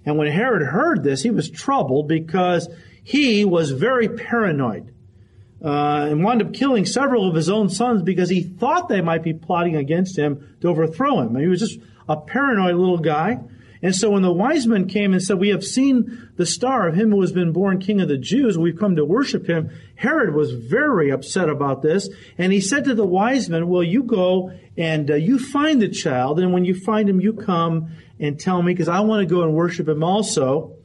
And 0.08 0.18
when 0.18 0.32
Herod 0.32 0.64
heard 0.64 1.04
this, 1.04 1.22
he 1.22 1.30
was 1.30 1.52
troubled 1.52 2.08
because 2.08 2.68
he 3.04 3.46
was 3.46 3.70
very 3.70 4.10
paranoid 4.10 4.92
uh, 5.64 6.08
and 6.10 6.24
wound 6.24 6.42
up 6.42 6.52
killing 6.52 6.88
several 6.88 7.30
of 7.30 7.36
his 7.36 7.48
own 7.48 7.70
sons 7.70 8.02
because 8.02 8.28
he 8.28 8.42
thought 8.42 8.90
they 8.90 9.02
might 9.02 9.22
be 9.22 9.34
plotting 9.36 9.76
against 9.76 10.18
him 10.18 10.58
to 10.62 10.68
overthrow 10.70 11.20
him. 11.20 11.36
And 11.36 11.44
he 11.44 11.48
was 11.48 11.60
just 11.60 11.80
a 12.10 12.18
paranoid 12.18 12.74
little 12.74 12.98
guy. 12.98 13.40
And 13.84 13.94
so 13.94 14.12
when 14.12 14.22
the 14.22 14.32
wise 14.32 14.66
men 14.66 14.88
came 14.88 15.12
and 15.12 15.22
said, 15.22 15.40
We 15.40 15.50
have 15.50 15.64
seen 15.64 16.32
the 16.38 16.46
star 16.46 16.88
of 16.88 16.96
him 16.96 17.12
who 17.12 17.20
has 17.20 17.34
been 17.34 17.52
born 17.52 17.82
king 17.82 18.00
of 18.00 18.08
the 18.08 18.18
Jews, 18.18 18.58
we've 18.58 18.80
come 18.80 18.96
to 18.96 19.04
worship 19.04 19.46
him, 19.46 19.72
Herod 19.96 20.34
was 20.34 20.54
very 20.54 21.12
upset 21.12 21.50
about 21.50 21.82
this. 21.82 22.08
And 22.38 22.54
he 22.54 22.62
said 22.62 22.86
to 22.86 22.96
the 22.96 23.06
wise 23.06 23.50
men, 23.50 23.68
Well, 23.68 23.84
you 23.84 24.04
go 24.04 24.54
and 24.78 25.12
uh, 25.12 25.16
you 25.16 25.38
find 25.38 25.82
the 25.82 25.90
child, 25.90 26.40
and 26.40 26.54
when 26.54 26.64
you 26.64 26.74
find 26.74 27.10
him, 27.10 27.20
you 27.20 27.34
come 27.34 27.92
and 28.22 28.40
tell 28.40 28.64
me, 28.64 28.74
because 28.74 28.88
I 28.88 29.02
want 29.02 29.28
to 29.28 29.36
go 29.36 29.44
and 29.44 29.54
worship 29.54 29.90
him 29.90 30.02
also. 30.02 30.78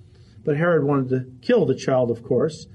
But 0.44 0.56
Herod 0.56 0.82
wanted 0.82 1.08
to 1.10 1.46
kill 1.46 1.66
the 1.66 1.76
child, 1.76 2.10
of 2.10 2.24
course. 2.24 2.66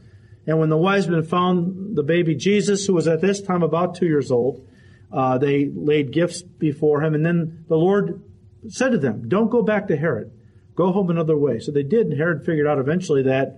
And 0.47 0.57
when 0.57 0.69
the 0.69 0.77
wise 0.77 1.07
men 1.07 1.23
found 1.23 1.97
the 1.97 2.03
baby 2.03 2.35
Jesus, 2.35 2.85
who 2.85 2.93
was 2.93 3.09
at 3.09 3.19
this 3.19 3.41
time 3.41 3.61
about 3.61 3.95
two 3.95 4.05
years 4.05 4.31
old, 4.31 4.65
uh, 5.11 5.37
they 5.37 5.69
laid 5.73 6.11
gifts 6.11 6.41
before 6.41 7.03
him. 7.03 7.13
And 7.13 7.25
then 7.25 7.65
the 7.67 7.75
Lord 7.75 8.21
said 8.69 8.91
to 8.91 8.97
them, 8.97 9.27
Don't 9.27 9.49
go 9.49 9.61
back 9.61 9.87
to 9.87 9.97
Herod. 9.97 10.31
Go 10.75 10.91
home 10.91 11.09
another 11.09 11.37
way. 11.37 11.59
So 11.59 11.71
they 11.71 11.83
did, 11.83 12.07
and 12.07 12.17
Herod 12.17 12.45
figured 12.45 12.67
out 12.67 12.79
eventually 12.79 13.23
that 13.23 13.57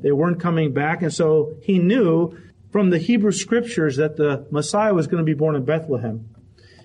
they 0.00 0.12
weren't 0.12 0.40
coming 0.40 0.72
back. 0.72 1.02
And 1.02 1.12
so 1.12 1.54
he 1.62 1.78
knew 1.78 2.36
from 2.70 2.90
the 2.90 2.98
Hebrew 2.98 3.32
scriptures 3.32 3.96
that 3.96 4.16
the 4.16 4.46
Messiah 4.50 4.92
was 4.92 5.06
going 5.06 5.24
to 5.24 5.24
be 5.24 5.34
born 5.34 5.56
in 5.56 5.64
Bethlehem. 5.64 6.28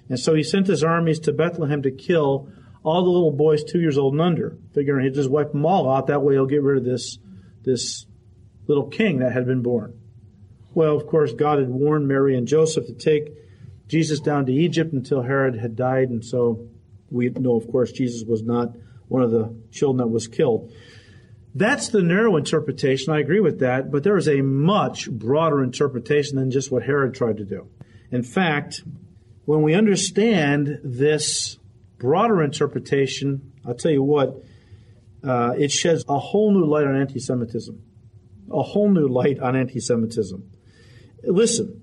And 0.09 0.19
so 0.19 0.33
he 0.33 0.43
sent 0.43 0.67
his 0.67 0.83
armies 0.83 1.19
to 1.21 1.33
Bethlehem 1.33 1.81
to 1.83 1.91
kill 1.91 2.49
all 2.83 3.03
the 3.03 3.09
little 3.09 3.31
boys 3.31 3.63
two 3.63 3.79
years 3.79 3.97
old 3.97 4.13
and 4.13 4.21
under, 4.21 4.57
figuring 4.73 5.05
he'd 5.05 5.13
just 5.13 5.29
wipe 5.29 5.51
them 5.51 5.65
all 5.65 5.89
out. 5.89 6.07
That 6.07 6.21
way 6.21 6.33
he'll 6.33 6.45
get 6.45 6.61
rid 6.61 6.77
of 6.77 6.83
this, 6.83 7.17
this 7.63 8.05
little 8.67 8.87
king 8.87 9.19
that 9.19 9.31
had 9.31 9.45
been 9.45 9.61
born. 9.61 9.97
Well, 10.73 10.95
of 10.95 11.07
course, 11.07 11.33
God 11.33 11.59
had 11.59 11.69
warned 11.69 12.07
Mary 12.07 12.37
and 12.37 12.47
Joseph 12.47 12.87
to 12.87 12.93
take 12.93 13.29
Jesus 13.87 14.19
down 14.19 14.45
to 14.47 14.53
Egypt 14.53 14.91
until 14.91 15.21
Herod 15.21 15.57
had 15.57 15.75
died, 15.75 16.09
and 16.09 16.23
so 16.23 16.67
we 17.13 17.29
know, 17.29 17.55
of 17.55 17.69
course, 17.71 17.91
Jesus 17.91 18.23
was 18.27 18.41
not 18.43 18.75
one 19.07 19.21
of 19.21 19.31
the 19.31 19.55
children 19.71 19.97
that 19.97 20.07
was 20.07 20.27
killed. 20.27 20.73
That's 21.55 21.89
the 21.89 22.01
narrow 22.01 22.35
interpretation. 22.35 23.13
I 23.13 23.19
agree 23.19 23.39
with 23.39 23.59
that, 23.59 23.91
but 23.91 24.03
there 24.03 24.17
is 24.17 24.27
a 24.27 24.41
much 24.41 25.09
broader 25.09 25.63
interpretation 25.63 26.37
than 26.37 26.49
just 26.49 26.71
what 26.71 26.83
Herod 26.83 27.13
tried 27.13 27.37
to 27.37 27.45
do. 27.45 27.67
In 28.11 28.23
fact, 28.23 28.83
when 29.45 29.61
we 29.61 29.75
understand 29.75 30.79
this 30.83 31.59
broader 31.99 32.41
interpretation, 32.41 33.53
I'll 33.65 33.75
tell 33.75 33.91
you 33.91 34.01
what, 34.01 34.43
uh, 35.23 35.53
it 35.57 35.71
sheds 35.71 36.03
a 36.09 36.17
whole 36.17 36.51
new 36.51 36.65
light 36.65 36.87
on 36.87 36.99
anti 36.99 37.19
Semitism. 37.19 37.81
A 38.51 38.63
whole 38.63 38.89
new 38.89 39.07
light 39.07 39.39
on 39.39 39.55
anti 39.55 39.79
Semitism. 39.79 40.49
Listen, 41.23 41.82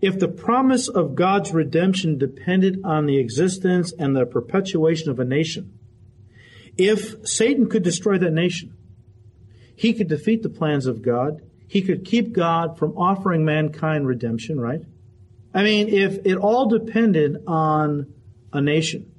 if 0.00 0.18
the 0.18 0.28
promise 0.28 0.88
of 0.88 1.14
God's 1.14 1.52
redemption 1.52 2.16
depended 2.16 2.80
on 2.84 3.06
the 3.06 3.18
existence 3.18 3.92
and 3.98 4.16
the 4.16 4.24
perpetuation 4.24 5.10
of 5.10 5.20
a 5.20 5.24
nation, 5.24 5.78
if 6.76 7.26
Satan 7.26 7.68
could 7.68 7.82
destroy 7.82 8.16
that 8.18 8.32
nation, 8.32 8.74
he 9.76 9.92
could 9.92 10.08
defeat 10.08 10.42
the 10.42 10.48
plans 10.48 10.86
of 10.86 11.02
God. 11.02 11.42
He 11.68 11.82
could 11.82 12.04
keep 12.04 12.32
God 12.32 12.78
from 12.78 12.96
offering 12.96 13.44
mankind 13.44 14.06
redemption, 14.06 14.58
right? 14.58 14.80
I 15.52 15.62
mean, 15.62 15.88
if 15.88 16.18
it 16.24 16.36
all 16.36 16.68
depended 16.68 17.42
on 17.46 18.12
a 18.52 18.60
nation, 18.60 19.12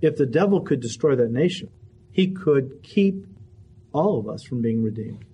if 0.00 0.16
the 0.16 0.26
devil 0.26 0.60
could 0.60 0.80
destroy 0.80 1.16
that 1.16 1.30
nation, 1.30 1.70
he 2.10 2.28
could 2.28 2.82
keep 2.82 3.26
all 3.92 4.18
of 4.18 4.28
us 4.28 4.42
from 4.42 4.62
being 4.62 4.82
redeemed. 4.82 5.24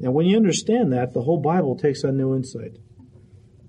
And 0.00 0.12
when 0.12 0.26
you 0.26 0.36
understand 0.36 0.92
that, 0.92 1.14
the 1.14 1.22
whole 1.22 1.40
Bible 1.40 1.76
takes 1.76 2.04
on 2.04 2.16
new 2.16 2.34
insight. 2.34 2.76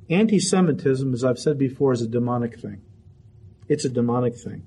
Anti 0.09 0.39
Semitism, 0.39 1.13
as 1.13 1.23
I've 1.23 1.39
said 1.39 1.57
before, 1.57 1.93
is 1.93 2.01
a 2.01 2.07
demonic 2.07 2.59
thing. 2.59 2.81
It's 3.67 3.85
a 3.85 3.89
demonic 3.89 4.35
thing. 4.35 4.63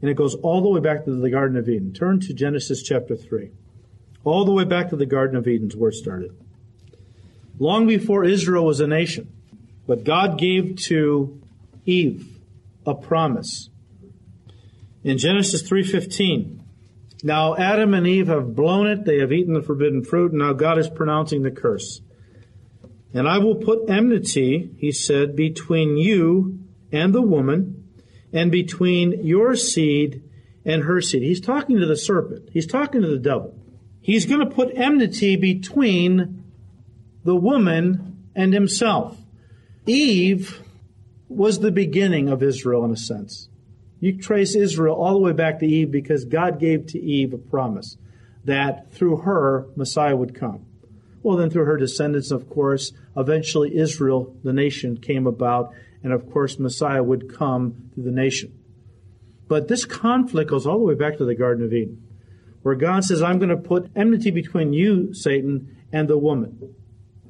And 0.00 0.10
it 0.10 0.14
goes 0.14 0.34
all 0.36 0.60
the 0.60 0.68
way 0.68 0.80
back 0.80 1.04
to 1.04 1.14
the 1.14 1.30
Garden 1.30 1.56
of 1.56 1.68
Eden. 1.68 1.92
Turn 1.92 2.20
to 2.20 2.34
Genesis 2.34 2.82
chapter 2.82 3.16
3. 3.16 3.50
All 4.22 4.44
the 4.44 4.52
way 4.52 4.64
back 4.64 4.90
to 4.90 4.96
the 4.96 5.06
Garden 5.06 5.36
of 5.36 5.48
Eden 5.48 5.68
is 5.68 5.76
where 5.76 5.90
it 5.90 5.94
started. 5.94 6.36
Long 7.58 7.86
before 7.86 8.24
Israel 8.24 8.64
was 8.64 8.80
a 8.80 8.86
nation, 8.86 9.32
but 9.86 10.04
God 10.04 10.38
gave 10.38 10.76
to 10.86 11.40
Eve 11.86 12.38
a 12.86 12.94
promise. 12.94 13.70
In 15.02 15.18
Genesis 15.18 15.62
3:15, 15.62 16.60
now 17.22 17.54
Adam 17.56 17.94
and 17.94 18.06
Eve 18.06 18.28
have 18.28 18.56
blown 18.56 18.86
it, 18.86 19.04
they 19.04 19.18
have 19.18 19.32
eaten 19.32 19.54
the 19.54 19.62
forbidden 19.62 20.02
fruit, 20.02 20.32
and 20.32 20.40
now 20.40 20.52
God 20.52 20.78
is 20.78 20.88
pronouncing 20.88 21.42
the 21.42 21.50
curse. 21.50 22.00
And 23.14 23.28
I 23.28 23.38
will 23.38 23.54
put 23.54 23.88
enmity, 23.88 24.70
he 24.76 24.90
said, 24.90 25.36
between 25.36 25.96
you 25.96 26.58
and 26.90 27.14
the 27.14 27.22
woman, 27.22 27.88
and 28.32 28.50
between 28.50 29.24
your 29.24 29.54
seed 29.54 30.22
and 30.64 30.82
her 30.82 31.00
seed. 31.00 31.22
He's 31.22 31.40
talking 31.40 31.78
to 31.78 31.86
the 31.86 31.96
serpent. 31.96 32.48
He's 32.52 32.66
talking 32.66 33.02
to 33.02 33.08
the 33.08 33.18
devil. 33.18 33.56
He's 34.00 34.26
going 34.26 34.40
to 34.40 34.54
put 34.54 34.76
enmity 34.76 35.36
between 35.36 36.44
the 37.22 37.36
woman 37.36 38.24
and 38.34 38.52
himself. 38.52 39.16
Eve 39.86 40.60
was 41.28 41.60
the 41.60 41.70
beginning 41.70 42.28
of 42.28 42.42
Israel 42.42 42.84
in 42.84 42.90
a 42.90 42.96
sense. 42.96 43.48
You 44.00 44.18
trace 44.18 44.54
Israel 44.56 44.96
all 44.96 45.12
the 45.12 45.20
way 45.20 45.32
back 45.32 45.60
to 45.60 45.66
Eve 45.66 45.90
because 45.90 46.24
God 46.24 46.58
gave 46.58 46.86
to 46.88 47.00
Eve 47.00 47.32
a 47.32 47.38
promise 47.38 47.96
that 48.44 48.92
through 48.92 49.18
her 49.18 49.68
Messiah 49.76 50.16
would 50.16 50.34
come. 50.34 50.66
Well, 51.24 51.38
then 51.38 51.48
through 51.48 51.64
her 51.64 51.78
descendants, 51.78 52.30
of 52.30 52.50
course, 52.50 52.92
eventually 53.16 53.74
Israel, 53.74 54.36
the 54.44 54.52
nation, 54.52 54.98
came 54.98 55.26
about, 55.26 55.72
and 56.02 56.12
of 56.12 56.30
course 56.30 56.58
Messiah 56.58 57.02
would 57.02 57.34
come 57.34 57.90
through 57.94 58.02
the 58.02 58.10
nation. 58.10 58.52
But 59.48 59.66
this 59.66 59.86
conflict 59.86 60.50
goes 60.50 60.66
all 60.66 60.78
the 60.78 60.84
way 60.84 60.94
back 60.94 61.16
to 61.16 61.24
the 61.24 61.34
Garden 61.34 61.64
of 61.64 61.72
Eden, 61.72 62.06
where 62.60 62.74
God 62.74 63.04
says, 63.04 63.22
I'm 63.22 63.38
going 63.38 63.48
to 63.48 63.56
put 63.56 63.90
enmity 63.96 64.30
between 64.32 64.74
you, 64.74 65.14
Satan, 65.14 65.78
and 65.90 66.08
the 66.08 66.18
woman. 66.18 66.74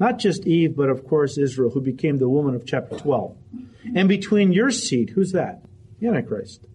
Not 0.01 0.19
just 0.19 0.45
Eve, 0.45 0.75
but 0.75 0.89
of 0.89 1.07
course 1.07 1.39
Israel, 1.39 1.71
who 1.71 1.81
became 1.81 2.19
the 2.19 2.29
woman 2.29 2.57
of 2.57 2.67
chapter 2.67 2.97
12. 2.97 3.37
And 3.95 4.09
between 4.09 4.53
your 4.53 4.73
seed, 4.73 5.11
who's 5.11 5.31
that? 5.33 5.63
The 6.01 6.09
Antichrist. 6.09 6.67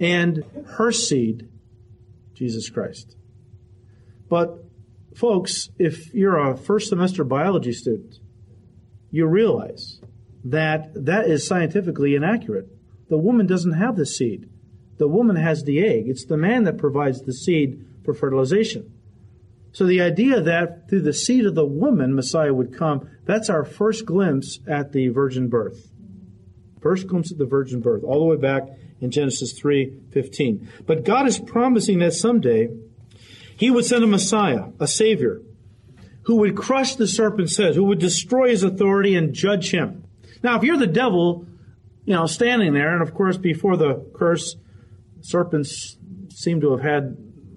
And 0.00 0.44
her 0.78 0.92
seed, 0.92 1.46
Jesus 2.32 2.70
Christ. 2.70 3.16
But 4.30 4.64
folks, 5.18 5.68
if 5.78 6.14
you're 6.14 6.38
a 6.38 6.56
first 6.56 6.88
semester 6.88 7.24
biology 7.24 7.72
student, 7.72 8.18
you 9.10 9.26
realize 9.26 10.00
that 10.44 10.92
that 10.94 11.26
is 11.26 11.46
scientifically 11.46 12.14
inaccurate. 12.14 12.68
The 13.08 13.18
woman 13.18 13.46
doesn't 13.46 13.72
have 13.72 13.96
the 13.96 14.06
seed. 14.06 14.48
The 14.98 15.08
woman 15.08 15.36
has 15.36 15.64
the 15.64 15.84
egg. 15.84 16.08
It's 16.08 16.24
the 16.24 16.36
man 16.36 16.64
that 16.64 16.78
provides 16.78 17.22
the 17.22 17.32
seed 17.32 17.84
for 18.04 18.14
fertilization. 18.14 18.92
So 19.72 19.86
the 19.86 20.00
idea 20.00 20.40
that 20.40 20.88
through 20.88 21.02
the 21.02 21.12
seed 21.12 21.46
of 21.46 21.54
the 21.54 21.66
woman 21.66 22.14
Messiah 22.14 22.54
would 22.54 22.76
come, 22.76 23.08
that's 23.24 23.50
our 23.50 23.64
first 23.64 24.06
glimpse 24.06 24.60
at 24.66 24.92
the 24.92 25.08
virgin 25.08 25.48
birth. 25.48 25.90
First 26.80 27.06
glimpse 27.06 27.32
at 27.32 27.38
the 27.38 27.44
virgin 27.44 27.80
birth, 27.80 28.04
all 28.04 28.20
the 28.20 28.24
way 28.24 28.36
back 28.36 28.68
in 29.00 29.10
Genesis 29.10 29.52
3:15. 29.58 30.68
But 30.86 31.04
God 31.04 31.26
is 31.26 31.38
promising 31.38 31.98
that 31.98 32.12
someday 32.12 32.68
he 33.58 33.70
would 33.70 33.84
send 33.84 34.04
a 34.04 34.06
Messiah, 34.06 34.66
a 34.78 34.86
Savior, 34.86 35.42
who 36.22 36.36
would 36.36 36.56
crush 36.56 36.94
the 36.94 37.08
serpent's 37.08 37.56
head, 37.56 37.74
who 37.74 37.84
would 37.84 37.98
destroy 37.98 38.50
his 38.50 38.62
authority 38.62 39.16
and 39.16 39.34
judge 39.34 39.72
him. 39.72 40.04
Now, 40.44 40.56
if 40.56 40.62
you're 40.62 40.76
the 40.76 40.86
devil, 40.86 41.44
you 42.04 42.14
know, 42.14 42.26
standing 42.26 42.72
there, 42.72 42.92
and 42.92 43.02
of 43.02 43.14
course, 43.14 43.36
before 43.36 43.76
the 43.76 44.06
curse, 44.14 44.54
serpents 45.22 45.98
seem 46.28 46.60
to 46.60 46.70
have 46.70 46.82
had 46.82 47.16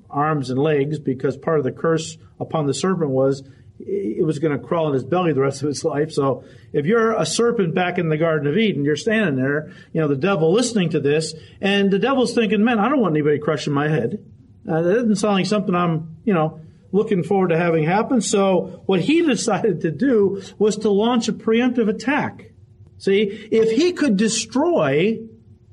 arms 0.10 0.50
and 0.50 0.60
legs 0.60 0.98
because 0.98 1.38
part 1.38 1.60
of 1.60 1.64
the 1.64 1.72
curse 1.72 2.18
upon 2.40 2.66
the 2.66 2.74
serpent 2.74 3.12
was 3.12 3.44
it 3.80 4.26
was 4.26 4.40
going 4.40 4.58
to 4.60 4.64
crawl 4.64 4.88
in 4.88 4.94
his 4.94 5.04
belly 5.04 5.34
the 5.34 5.42
rest 5.42 5.62
of 5.62 5.68
his 5.68 5.86
life. 5.86 6.12
So 6.12 6.44
if 6.74 6.88
you're 6.88 7.14
a 7.14 7.28
serpent 7.28 7.76
back 7.76 8.00
in 8.00 8.10
the 8.10 8.18
Garden 8.18 8.48
of 8.48 8.58
Eden, 8.58 8.86
you're 8.86 8.96
standing 8.96 9.36
there, 9.36 9.72
you 9.94 10.02
know, 10.02 10.08
the 10.08 10.16
devil 10.16 10.52
listening 10.52 10.90
to 10.90 11.00
this, 11.00 11.36
and 11.62 11.92
the 11.92 12.00
devil's 12.00 12.34
thinking, 12.34 12.64
man, 12.64 12.80
I 12.80 12.90
don't 12.90 13.00
want 13.00 13.14
anybody 13.14 13.38
crushing 13.38 13.74
my 13.74 13.88
head. 13.88 14.26
Uh, 14.68 14.82
that 14.82 14.94
doesn't 14.94 15.16
sound 15.16 15.36
like 15.36 15.46
something 15.46 15.74
I'm, 15.74 16.18
you 16.24 16.34
know, 16.34 16.62
looking 16.92 17.24
forward 17.24 17.50
to 17.50 17.58
having 17.58 17.84
happen. 17.84 18.22
So 18.22 18.84
what 18.86 19.02
he 19.02 19.22
decided 19.26 19.82
to 19.82 19.92
do 19.92 20.42
was 20.58 20.78
to 20.78 20.90
launch 20.90 21.28
a 21.28 21.34
preemptive 21.34 21.90
attack. 21.90 22.52
See, 22.98 23.24
if 23.52 23.72
he 23.72 23.94
could 23.94 24.18
destroy 24.18 25.20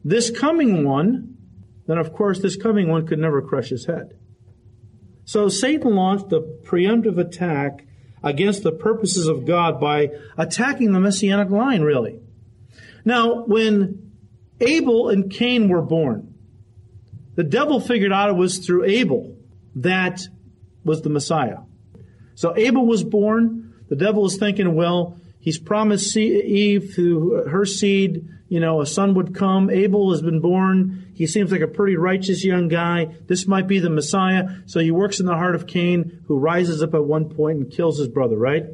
this 0.05 0.31
coming 0.31 0.85
one, 0.85 1.37
then 1.87 1.99
of 1.99 2.13
course 2.13 2.41
this 2.41 2.57
coming 2.57 2.89
one 2.89 3.07
could 3.07 3.19
never 3.19 3.43
crush 3.43 3.69
his 3.69 3.87
head. 3.87 4.15
So 5.25 5.51
Satan 5.51 5.95
launched 5.95 6.33
a 6.33 6.41
preemptive 6.41 7.19
attack 7.19 7.85
against 8.23 8.63
the 8.63 8.73
purposes 8.73 9.29
of 9.29 9.45
God 9.45 9.79
by 9.79 10.11
attacking 10.39 10.93
the 10.93 11.01
messianic 11.01 11.51
line, 11.51 11.83
really. 11.83 12.21
Now, 13.05 13.45
when 13.45 14.13
Abel 14.61 15.11
and 15.11 15.31
Cain 15.31 15.69
were 15.69 15.83
born, 15.83 16.28
the 17.39 17.45
devil 17.45 17.79
figured 17.81 18.13
out 18.13 18.31
it 18.31 18.37
was 18.37 18.59
through 18.59 18.85
Abel 18.85 19.37
that 19.77 20.21
was 20.85 21.03
the 21.03 21.09
Messiah. 21.09 21.59
So 22.35 22.57
Abel 22.57 22.85
was 22.85 23.05
born. 23.05 23.75
The 23.89 23.97
devil 23.97 24.23
was 24.23 24.37
thinking, 24.37 24.75
well, 24.75 25.19
He's 25.41 25.59
promised 25.59 26.17
Eve 26.17 26.93
through 26.95 27.45
her 27.49 27.65
seed, 27.65 28.29
you 28.49 28.61
know, 28.61 28.81
a 28.81 28.87
son 28.87 29.15
would 29.15 29.35
come. 29.35 29.71
Abel 29.71 30.11
has 30.11 30.21
been 30.21 30.41
born. 30.41 31.13
He 31.15 31.27
seems 31.27 31.53
like 31.53 31.61
a 31.61 31.69
pretty 31.69 31.97
righteous 31.97 32.45
young 32.45 32.69
guy. 32.69 33.17
This 33.27 33.47
might 33.47 33.67
be 33.67 33.79
the 33.79 33.91
Messiah. 33.91 34.49
So 34.67 34.81
he 34.81 34.91
works 34.91 35.21
in 35.21 35.27
the 35.27 35.37
heart 35.37 35.55
of 35.55 35.67
Cain, 35.67 36.23
who 36.27 36.39
rises 36.39 36.83
up 36.83 36.95
at 36.95 37.05
one 37.05 37.31
point 37.31 37.59
and 37.59 37.73
kills 37.73 37.99
his 37.99 38.09
brother, 38.09 38.37
right? 38.37 38.65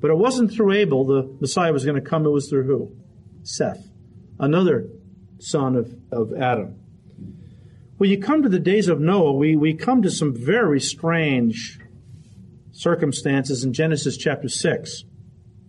But 0.00 0.10
it 0.10 0.16
wasn't 0.16 0.52
through 0.52 0.72
Abel 0.72 1.04
the 1.04 1.36
Messiah 1.40 1.72
was 1.72 1.84
going 1.84 2.02
to 2.02 2.08
come. 2.08 2.24
It 2.24 2.30
was 2.30 2.48
through 2.48 2.64
who? 2.64 2.96
Seth, 3.42 3.86
another 4.38 4.88
son 5.38 5.76
of, 5.76 5.94
of 6.10 6.32
Adam. 6.34 6.76
When 7.98 8.10
you 8.10 8.18
come 8.18 8.42
to 8.42 8.48
the 8.50 8.58
days 8.58 8.88
of 8.88 9.00
Noah, 9.00 9.32
we, 9.32 9.56
we 9.56 9.72
come 9.72 10.02
to 10.02 10.10
some 10.10 10.34
very 10.34 10.80
strange 10.80 11.80
circumstances 12.72 13.64
in 13.64 13.72
Genesis 13.72 14.18
chapter 14.18 14.50
6. 14.50 15.04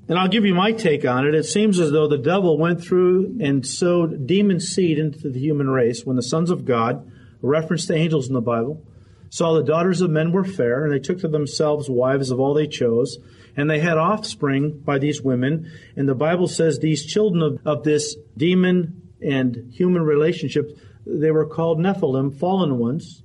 And 0.10 0.20
I'll 0.20 0.28
give 0.28 0.44
you 0.44 0.54
my 0.54 0.74
take 0.74 1.06
on 1.06 1.26
it. 1.26 1.34
It 1.34 1.46
seems 1.46 1.80
as 1.80 1.92
though 1.92 2.08
the 2.08 2.18
devil 2.18 2.58
went 2.58 2.84
through 2.84 3.38
and 3.40 3.66
sowed 3.66 4.28
demon 4.28 4.60
seed 4.60 5.00
into 5.00 5.30
the 5.30 5.40
human 5.40 5.70
race 5.70 6.06
when 6.06 6.18
the 6.18 6.22
sons 6.22 6.52
of 6.52 6.66
God, 6.66 7.10
a 7.42 7.48
reference 7.48 7.86
to 7.88 7.96
angels 7.96 8.28
in 8.28 8.34
the 8.34 8.42
Bible, 8.42 8.86
saw 9.30 9.54
the 9.54 9.64
daughters 9.64 10.02
of 10.02 10.10
men 10.10 10.34
were 10.34 10.44
fair, 10.44 10.84
and 10.84 10.94
they 10.94 11.00
took 11.00 11.20
to 11.20 11.30
themselves 11.30 11.90
wives 11.90 12.30
of 12.30 12.42
all 12.42 12.54
they 12.54 12.68
chose, 12.68 13.20
and 13.56 13.70
they 13.70 13.80
had 13.80 13.98
offspring 13.98 14.80
by 14.80 14.98
these 14.98 15.22
women. 15.22 15.72
And 15.96 16.10
the 16.10 16.16
Bible 16.16 16.48
says 16.48 16.80
these 16.80 17.06
children 17.06 17.42
of, 17.42 17.60
of 17.66 17.84
this 17.86 18.18
demon 18.36 19.14
and 19.22 19.72
human 19.74 20.04
relationship, 20.04 20.78
they 21.10 21.32
were 21.32 21.46
called 21.46 21.80
Nephilim, 21.80 22.38
fallen 22.38 22.78
ones. 22.78 23.24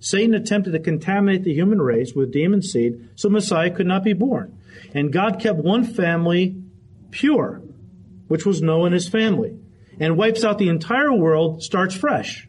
Satan 0.00 0.34
attempted 0.34 0.72
to 0.72 0.80
contaminate 0.80 1.44
the 1.44 1.54
human 1.54 1.80
race 1.80 2.12
with 2.14 2.32
demon 2.32 2.62
seed 2.62 3.10
so 3.14 3.28
Messiah 3.28 3.70
could 3.70 3.86
not 3.86 4.02
be 4.02 4.12
born. 4.12 4.58
And 4.94 5.12
God 5.12 5.40
kept 5.40 5.58
one 5.58 5.84
family 5.84 6.60
pure, 7.10 7.62
which 8.26 8.44
was 8.44 8.60
Noah 8.60 8.86
and 8.86 8.94
his 8.94 9.08
family, 9.08 9.56
and 10.00 10.16
wipes 10.16 10.44
out 10.44 10.58
the 10.58 10.68
entire 10.68 11.12
world, 11.12 11.62
starts 11.62 11.94
fresh. 11.94 12.48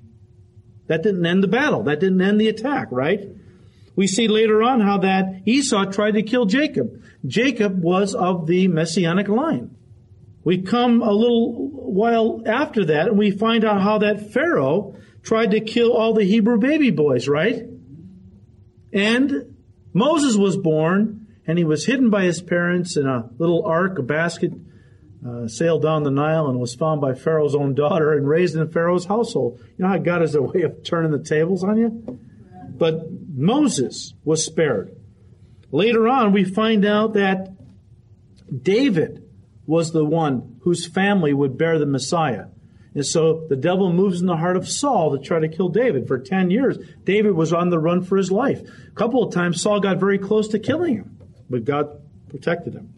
That 0.88 1.04
didn't 1.04 1.26
end 1.26 1.44
the 1.44 1.48
battle. 1.48 1.84
That 1.84 2.00
didn't 2.00 2.22
end 2.22 2.42
the 2.42 2.50
attack, 2.50 2.88
right? 2.92 3.30
We 3.96 4.08
see 4.08 4.28
later 4.28 4.64
on 4.64 4.82
how 4.82 5.00
that 5.00 5.44
Esau 5.46 5.86
tried 5.86 6.16
to 6.16 6.24
kill 6.24 6.46
Jacob. 6.46 7.04
Jacob 7.26 7.84
was 7.84 8.16
of 8.16 8.48
the 8.48 8.68
messianic 8.68 9.28
line. 9.28 9.76
We 10.44 10.62
come 10.62 11.02
a 11.02 11.12
little 11.12 11.70
while 11.70 12.42
after 12.46 12.86
that 12.86 13.08
and 13.08 13.18
we 13.18 13.32
find 13.32 13.64
out 13.64 13.82
how 13.82 14.00
that 14.00 14.34
Pharaoh 14.34 14.96
tried 15.22 15.52
to 15.52 15.62
kill 15.62 15.94
all 15.94 16.14
the 16.14 16.26
Hebrew 16.26 16.60
baby 16.60 16.92
boys, 16.92 17.28
right? 17.28 17.64
And 18.92 19.56
Moses 19.94 20.36
was 20.36 20.58
born 20.58 21.28
and 21.48 21.58
he 21.58 21.64
was 21.64 21.86
hidden 21.86 22.10
by 22.10 22.24
his 22.24 22.42
parents 22.42 22.98
in 22.98 23.08
a 23.08 23.30
little 23.38 23.66
ark, 23.66 23.98
a 24.00 24.04
basket, 24.04 24.52
uh, 25.26 25.48
sailed 25.48 25.82
down 25.82 26.04
the 26.04 26.12
Nile 26.12 26.48
and 26.48 26.60
was 26.60 26.76
found 26.76 27.00
by 27.00 27.14
Pharaoh's 27.14 27.56
own 27.56 27.74
daughter 27.74 28.12
and 28.12 28.28
raised 28.28 28.56
in 28.58 28.70
Pharaoh's 28.70 29.06
household. 29.06 29.60
You 29.78 29.86
know 29.86 29.88
how 29.88 29.98
God 29.98 30.22
has 30.22 30.36
a 30.36 30.42
way 30.42 30.64
of 30.64 30.84
turning 30.84 31.12
the 31.12 31.24
tables 31.24 31.64
on 31.64 31.78
you? 31.78 32.20
But 32.76 33.06
Moses 33.34 34.14
was 34.26 34.46
spared. 34.46 34.96
Later 35.72 36.08
on, 36.08 36.34
we 36.34 36.44
find 36.44 36.86
out 36.86 37.14
that 37.14 37.56
David 38.62 39.23
was 39.66 39.92
the 39.92 40.06
one 40.06 40.60
whose 40.62 40.86
family 40.86 41.34
would 41.34 41.58
bear 41.58 41.80
the 41.80 41.86
Messiah. 41.86 42.46
And 42.96 43.06
so 43.06 43.46
the 43.50 43.56
devil 43.56 43.92
moves 43.92 44.22
in 44.22 44.28
the 44.28 44.38
heart 44.38 44.58
of 44.58 44.70
Saul 44.70 45.18
to 45.18 45.24
try 45.24 45.40
to 45.40 45.48
kill 45.48 45.70
David. 45.70 46.08
For 46.08 46.20
10 46.20 46.52
years, 46.52 46.78
David 47.04 47.34
was 47.34 47.52
on 47.52 47.70
the 47.70 47.80
run 47.80 48.04
for 48.04 48.18
his 48.18 48.32
life. 48.32 48.62
A 48.62 48.92
couple 48.92 49.24
of 49.24 49.34
times, 49.34 49.62
Saul 49.62 49.80
got 49.80 49.98
very 49.98 50.20
close 50.20 50.48
to 50.50 50.60
killing 50.60 50.98
him, 50.98 51.18
but 51.50 51.66
God 51.66 52.02
protected 52.30 52.74
him. 52.74 52.94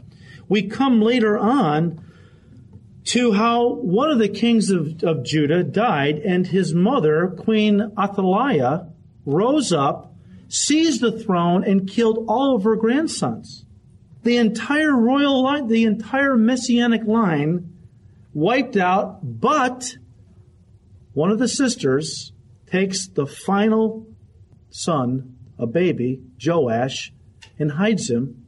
We 0.49 0.63
come 0.63 1.01
later 1.01 1.37
on 1.37 2.01
to 3.05 3.33
how 3.33 3.69
one 3.69 4.09
of 4.09 4.19
the 4.19 4.27
kings 4.29 4.69
of, 4.69 5.03
of 5.03 5.23
Judah 5.23 5.63
died, 5.63 6.17
and 6.17 6.47
his 6.47 6.73
mother, 6.73 7.27
Queen 7.27 7.91
Athaliah, 7.97 8.87
rose 9.25 9.71
up, 9.71 10.13
seized 10.49 11.01
the 11.01 11.11
throne, 11.11 11.63
and 11.63 11.89
killed 11.89 12.25
all 12.27 12.55
of 12.55 12.63
her 12.63 12.75
grandsons. 12.75 13.64
The 14.25 14.37
entire 14.37 14.91
royal 14.91 15.43
line, 15.43 15.67
the 15.67 15.83
entire 15.83 16.35
messianic 16.35 17.03
line 17.05 17.77
wiped 18.33 18.75
out, 18.75 19.19
but 19.21 19.97
one 21.13 21.29
of 21.29 21.37
the 21.37 21.47
sisters 21.47 22.31
takes 22.65 23.07
the 23.07 23.27
final 23.27 24.07
son, 24.71 25.37
a 25.59 25.67
baby, 25.67 26.23
Joash, 26.43 27.13
and 27.59 27.73
hides 27.73 28.09
him. 28.09 28.47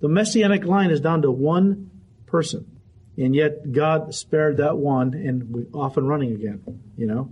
The 0.00 0.08
messianic 0.08 0.64
line 0.64 0.90
is 0.90 1.02
down 1.02 1.20
to 1.20 1.30
one 1.30 1.90
person. 2.24 2.80
And 3.18 3.36
yet 3.36 3.72
God 3.72 4.14
spared 4.14 4.56
that 4.56 4.78
one 4.78 5.12
and 5.12 5.50
we're 5.50 5.78
off 5.78 5.98
and 5.98 6.08
running 6.08 6.32
again, 6.32 6.62
you 6.96 7.06
know. 7.06 7.30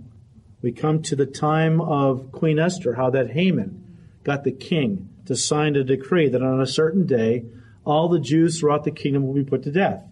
We 0.61 0.73
come 0.73 1.01
to 1.03 1.15
the 1.15 1.25
time 1.25 1.81
of 1.81 2.31
Queen 2.31 2.59
Esther, 2.59 2.93
how 2.93 3.09
that 3.09 3.31
Haman 3.31 3.97
got 4.23 4.43
the 4.43 4.51
king 4.51 5.09
to 5.25 5.35
sign 5.35 5.75
a 5.75 5.83
decree 5.83 6.29
that 6.29 6.43
on 6.43 6.61
a 6.61 6.67
certain 6.67 7.07
day 7.07 7.45
all 7.89 8.09
the 8.09 8.19
Jews 8.19 8.59
throughout 8.59 8.83
the 8.83 8.91
kingdom 8.91 9.25
will 9.25 9.33
be 9.33 9.43
put 9.43 9.63
to 9.63 9.71
death. 9.71 10.03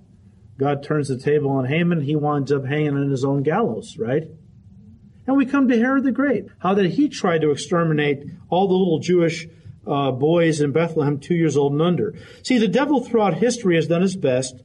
God 0.57 0.83
turns 0.83 1.07
the 1.07 1.17
table 1.17 1.51
on 1.51 1.65
Haman, 1.65 2.01
he 2.01 2.15
winds 2.15 2.51
up 2.51 2.65
hanging 2.65 2.95
on 2.95 3.11
his 3.11 3.23
own 3.23 3.43
gallows, 3.43 3.97
right? 3.97 4.23
And 5.27 5.37
we 5.37 5.45
come 5.45 5.67
to 5.67 5.77
Herod 5.77 6.03
the 6.03 6.11
Great, 6.11 6.45
how 6.59 6.73
that 6.73 6.91
he 6.91 7.09
tried 7.09 7.41
to 7.41 7.51
exterminate 7.51 8.23
all 8.49 8.67
the 8.67 8.73
little 8.73 8.99
Jewish 8.99 9.47
uh, 9.85 10.11
boys 10.11 10.61
in 10.61 10.71
Bethlehem, 10.71 11.19
two 11.19 11.35
years 11.35 11.57
old 11.57 11.73
and 11.73 11.81
under. 11.81 12.15
See, 12.43 12.57
the 12.57 12.67
devil 12.67 13.01
throughout 13.01 13.35
history 13.35 13.75
has 13.75 13.87
done 13.87 14.01
his 14.01 14.15
best 14.15 14.55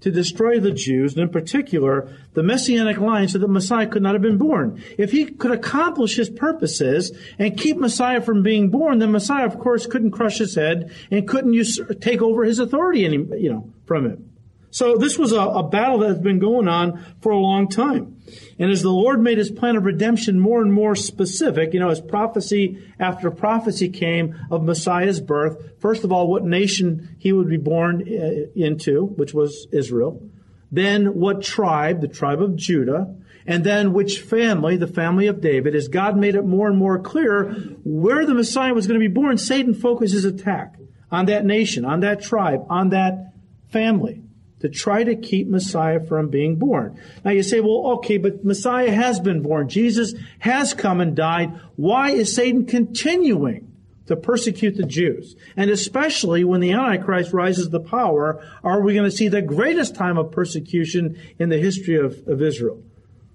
to 0.00 0.10
destroy 0.10 0.58
the 0.58 0.70
Jews, 0.70 1.14
and 1.14 1.22
in 1.22 1.28
particular, 1.28 2.08
the 2.34 2.42
messianic 2.42 2.98
line, 2.98 3.28
so 3.28 3.38
that 3.38 3.48
Messiah 3.48 3.86
could 3.86 4.02
not 4.02 4.14
have 4.14 4.22
been 4.22 4.38
born. 4.38 4.82
If 4.98 5.12
he 5.12 5.26
could 5.26 5.50
accomplish 5.50 6.16
his 6.16 6.30
purposes 6.30 7.12
and 7.38 7.58
keep 7.58 7.76
Messiah 7.76 8.20
from 8.20 8.42
being 8.42 8.70
born, 8.70 8.98
then 8.98 9.12
Messiah, 9.12 9.46
of 9.46 9.58
course, 9.58 9.86
couldn't 9.86 10.12
crush 10.12 10.38
his 10.38 10.54
head 10.54 10.90
and 11.10 11.28
couldn't 11.28 11.52
use, 11.52 11.80
take 12.00 12.22
over 12.22 12.44
his 12.44 12.58
authority 12.58 13.04
any, 13.04 13.18
you 13.38 13.52
know, 13.52 13.72
from 13.86 14.06
him. 14.06 14.29
So 14.70 14.96
this 14.96 15.18
was 15.18 15.32
a, 15.32 15.40
a 15.40 15.62
battle 15.62 15.98
that 15.98 16.08
has 16.08 16.18
been 16.18 16.38
going 16.38 16.68
on 16.68 17.04
for 17.20 17.32
a 17.32 17.38
long 17.38 17.68
time. 17.68 18.22
And 18.58 18.70
as 18.70 18.82
the 18.82 18.90
Lord 18.90 19.20
made 19.20 19.38
his 19.38 19.50
plan 19.50 19.76
of 19.76 19.84
redemption 19.84 20.38
more 20.38 20.62
and 20.62 20.72
more 20.72 20.94
specific, 20.94 21.74
you 21.74 21.80
know, 21.80 21.88
as 21.88 22.00
prophecy 22.00 22.80
after 22.98 23.30
prophecy 23.30 23.88
came 23.88 24.36
of 24.50 24.62
Messiah's 24.62 25.20
birth, 25.20 25.80
first 25.80 26.04
of 26.04 26.12
all, 26.12 26.28
what 26.28 26.44
nation 26.44 27.16
he 27.18 27.32
would 27.32 27.48
be 27.48 27.56
born 27.56 28.02
uh, 28.02 28.50
into, 28.54 29.06
which 29.06 29.34
was 29.34 29.66
Israel. 29.72 30.22
Then 30.70 31.14
what 31.14 31.42
tribe, 31.42 32.00
the 32.00 32.08
tribe 32.08 32.40
of 32.40 32.54
Judah. 32.54 33.16
And 33.46 33.64
then 33.64 33.92
which 33.92 34.20
family, 34.20 34.76
the 34.76 34.86
family 34.86 35.26
of 35.26 35.40
David. 35.40 35.74
As 35.74 35.88
God 35.88 36.16
made 36.16 36.36
it 36.36 36.44
more 36.44 36.68
and 36.68 36.78
more 36.78 37.00
clear 37.00 37.50
where 37.82 38.24
the 38.24 38.34
Messiah 38.34 38.74
was 38.74 38.86
going 38.86 39.00
to 39.00 39.08
be 39.08 39.12
born, 39.12 39.38
Satan 39.38 39.74
focused 39.74 40.12
his 40.12 40.24
attack 40.24 40.76
on 41.10 41.26
that 41.26 41.44
nation, 41.44 41.84
on 41.84 42.00
that 42.00 42.22
tribe, 42.22 42.64
on 42.68 42.90
that 42.90 43.32
family 43.70 44.22
to 44.60 44.68
try 44.68 45.02
to 45.02 45.16
keep 45.16 45.48
Messiah 45.48 46.00
from 46.00 46.28
being 46.28 46.56
born. 46.56 47.00
Now 47.24 47.30
you 47.30 47.42
say, 47.42 47.60
well, 47.60 47.92
okay, 47.96 48.18
but 48.18 48.44
Messiah 48.44 48.92
has 48.92 49.18
been 49.18 49.42
born. 49.42 49.68
Jesus 49.68 50.14
has 50.38 50.74
come 50.74 51.00
and 51.00 51.16
died. 51.16 51.58
Why 51.76 52.10
is 52.10 52.34
Satan 52.34 52.66
continuing 52.66 53.72
to 54.06 54.16
persecute 54.16 54.76
the 54.76 54.86
Jews? 54.86 55.34
And 55.56 55.70
especially 55.70 56.44
when 56.44 56.60
the 56.60 56.72
Antichrist 56.72 57.32
rises 57.32 57.68
to 57.68 57.80
power, 57.80 58.44
are 58.62 58.82
we 58.82 58.94
going 58.94 59.08
to 59.10 59.16
see 59.16 59.28
the 59.28 59.42
greatest 59.42 59.94
time 59.94 60.18
of 60.18 60.30
persecution 60.30 61.18
in 61.38 61.48
the 61.48 61.58
history 61.58 61.96
of, 61.96 62.28
of 62.28 62.42
Israel? 62.42 62.82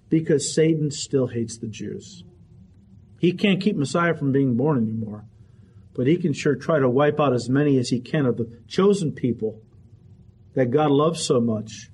Because 0.09 0.53
Satan 0.53 0.91
still 0.91 1.27
hates 1.27 1.57
the 1.57 1.67
Jews. 1.67 2.23
He 3.19 3.31
can't 3.31 3.61
keep 3.61 3.75
Messiah 3.75 4.13
from 4.13 4.31
being 4.31 4.55
born 4.55 4.77
anymore, 4.77 5.25
but 5.95 6.05
he 6.05 6.17
can 6.17 6.33
sure 6.33 6.55
try 6.55 6.77
to 6.77 6.87
wipe 6.87 7.19
out 7.19 7.33
as 7.33 7.49
many 7.49 7.79
as 7.79 7.89
he 7.89 7.99
can 7.99 8.27
of 8.27 8.37
the 8.37 8.59
chosen 8.67 9.11
people 9.11 9.61
that 10.55 10.71
God 10.71 10.91
loves 10.91 11.23
so 11.23 11.39
much 11.39 11.89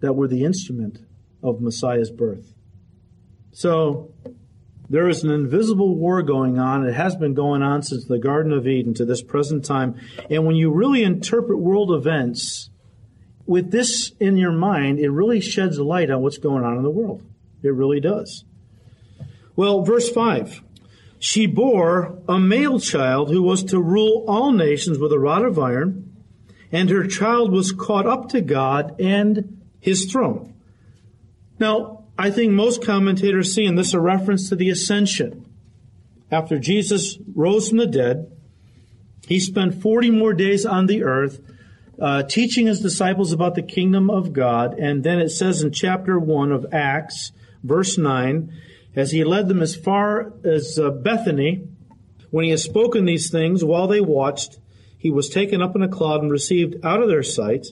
that 0.00 0.14
we're 0.14 0.28
the 0.28 0.44
instrument 0.44 0.98
of 1.42 1.60
Messiah's 1.60 2.10
birth. 2.10 2.54
So 3.52 4.12
there 4.88 5.08
is 5.08 5.22
an 5.24 5.30
invisible 5.30 5.96
war 5.96 6.22
going 6.22 6.58
on. 6.58 6.86
It 6.86 6.94
has 6.94 7.16
been 7.16 7.34
going 7.34 7.62
on 7.62 7.82
since 7.82 8.04
the 8.04 8.18
Garden 8.18 8.52
of 8.52 8.66
Eden 8.66 8.94
to 8.94 9.04
this 9.04 9.22
present 9.22 9.64
time. 9.64 10.00
And 10.30 10.46
when 10.46 10.56
you 10.56 10.72
really 10.72 11.02
interpret 11.02 11.58
world 11.58 11.92
events 11.92 12.70
with 13.46 13.70
this 13.70 14.12
in 14.20 14.36
your 14.36 14.52
mind, 14.52 14.98
it 14.98 15.10
really 15.10 15.40
sheds 15.40 15.78
light 15.78 16.10
on 16.10 16.22
what's 16.22 16.38
going 16.38 16.64
on 16.64 16.76
in 16.76 16.82
the 16.82 16.90
world. 16.90 17.22
It 17.62 17.74
really 17.74 18.00
does. 18.00 18.44
Well, 19.56 19.82
verse 19.82 20.10
5. 20.10 20.62
She 21.18 21.46
bore 21.46 22.18
a 22.28 22.38
male 22.38 22.78
child 22.78 23.30
who 23.30 23.42
was 23.42 23.62
to 23.64 23.80
rule 23.80 24.24
all 24.28 24.52
nations 24.52 24.98
with 24.98 25.12
a 25.12 25.18
rod 25.18 25.44
of 25.44 25.58
iron 25.58 26.03
and 26.74 26.90
her 26.90 27.06
child 27.06 27.52
was 27.52 27.70
caught 27.70 28.04
up 28.04 28.28
to 28.30 28.40
God 28.40 29.00
and 29.00 29.62
his 29.78 30.10
throne. 30.10 30.54
Now, 31.60 32.06
I 32.18 32.32
think 32.32 32.50
most 32.50 32.84
commentators 32.84 33.54
see 33.54 33.64
in 33.64 33.76
this 33.76 33.94
a 33.94 34.00
reference 34.00 34.48
to 34.48 34.56
the 34.56 34.70
ascension. 34.70 35.46
After 36.32 36.58
Jesus 36.58 37.16
rose 37.32 37.68
from 37.68 37.78
the 37.78 37.86
dead, 37.86 38.36
he 39.28 39.38
spent 39.38 39.80
40 39.80 40.10
more 40.10 40.34
days 40.34 40.66
on 40.66 40.86
the 40.86 41.04
earth, 41.04 41.40
uh, 42.00 42.24
teaching 42.24 42.66
his 42.66 42.80
disciples 42.80 43.30
about 43.30 43.54
the 43.54 43.62
kingdom 43.62 44.10
of 44.10 44.32
God. 44.32 44.76
And 44.76 45.04
then 45.04 45.20
it 45.20 45.28
says 45.28 45.62
in 45.62 45.70
chapter 45.70 46.18
1 46.18 46.50
of 46.50 46.66
Acts, 46.72 47.30
verse 47.62 47.96
9, 47.96 48.52
as 48.96 49.12
he 49.12 49.22
led 49.22 49.46
them 49.46 49.62
as 49.62 49.76
far 49.76 50.32
as 50.42 50.76
uh, 50.76 50.90
Bethany, 50.90 51.68
when 52.32 52.44
he 52.44 52.50
had 52.50 52.58
spoken 52.58 53.04
these 53.04 53.30
things 53.30 53.62
while 53.62 53.86
they 53.86 54.00
watched, 54.00 54.58
he 55.04 55.10
was 55.10 55.28
taken 55.28 55.60
up 55.60 55.76
in 55.76 55.82
a 55.82 55.88
cloud 55.88 56.22
and 56.22 56.30
received 56.30 56.82
out 56.82 57.02
of 57.02 57.10
their 57.10 57.22
sight. 57.22 57.66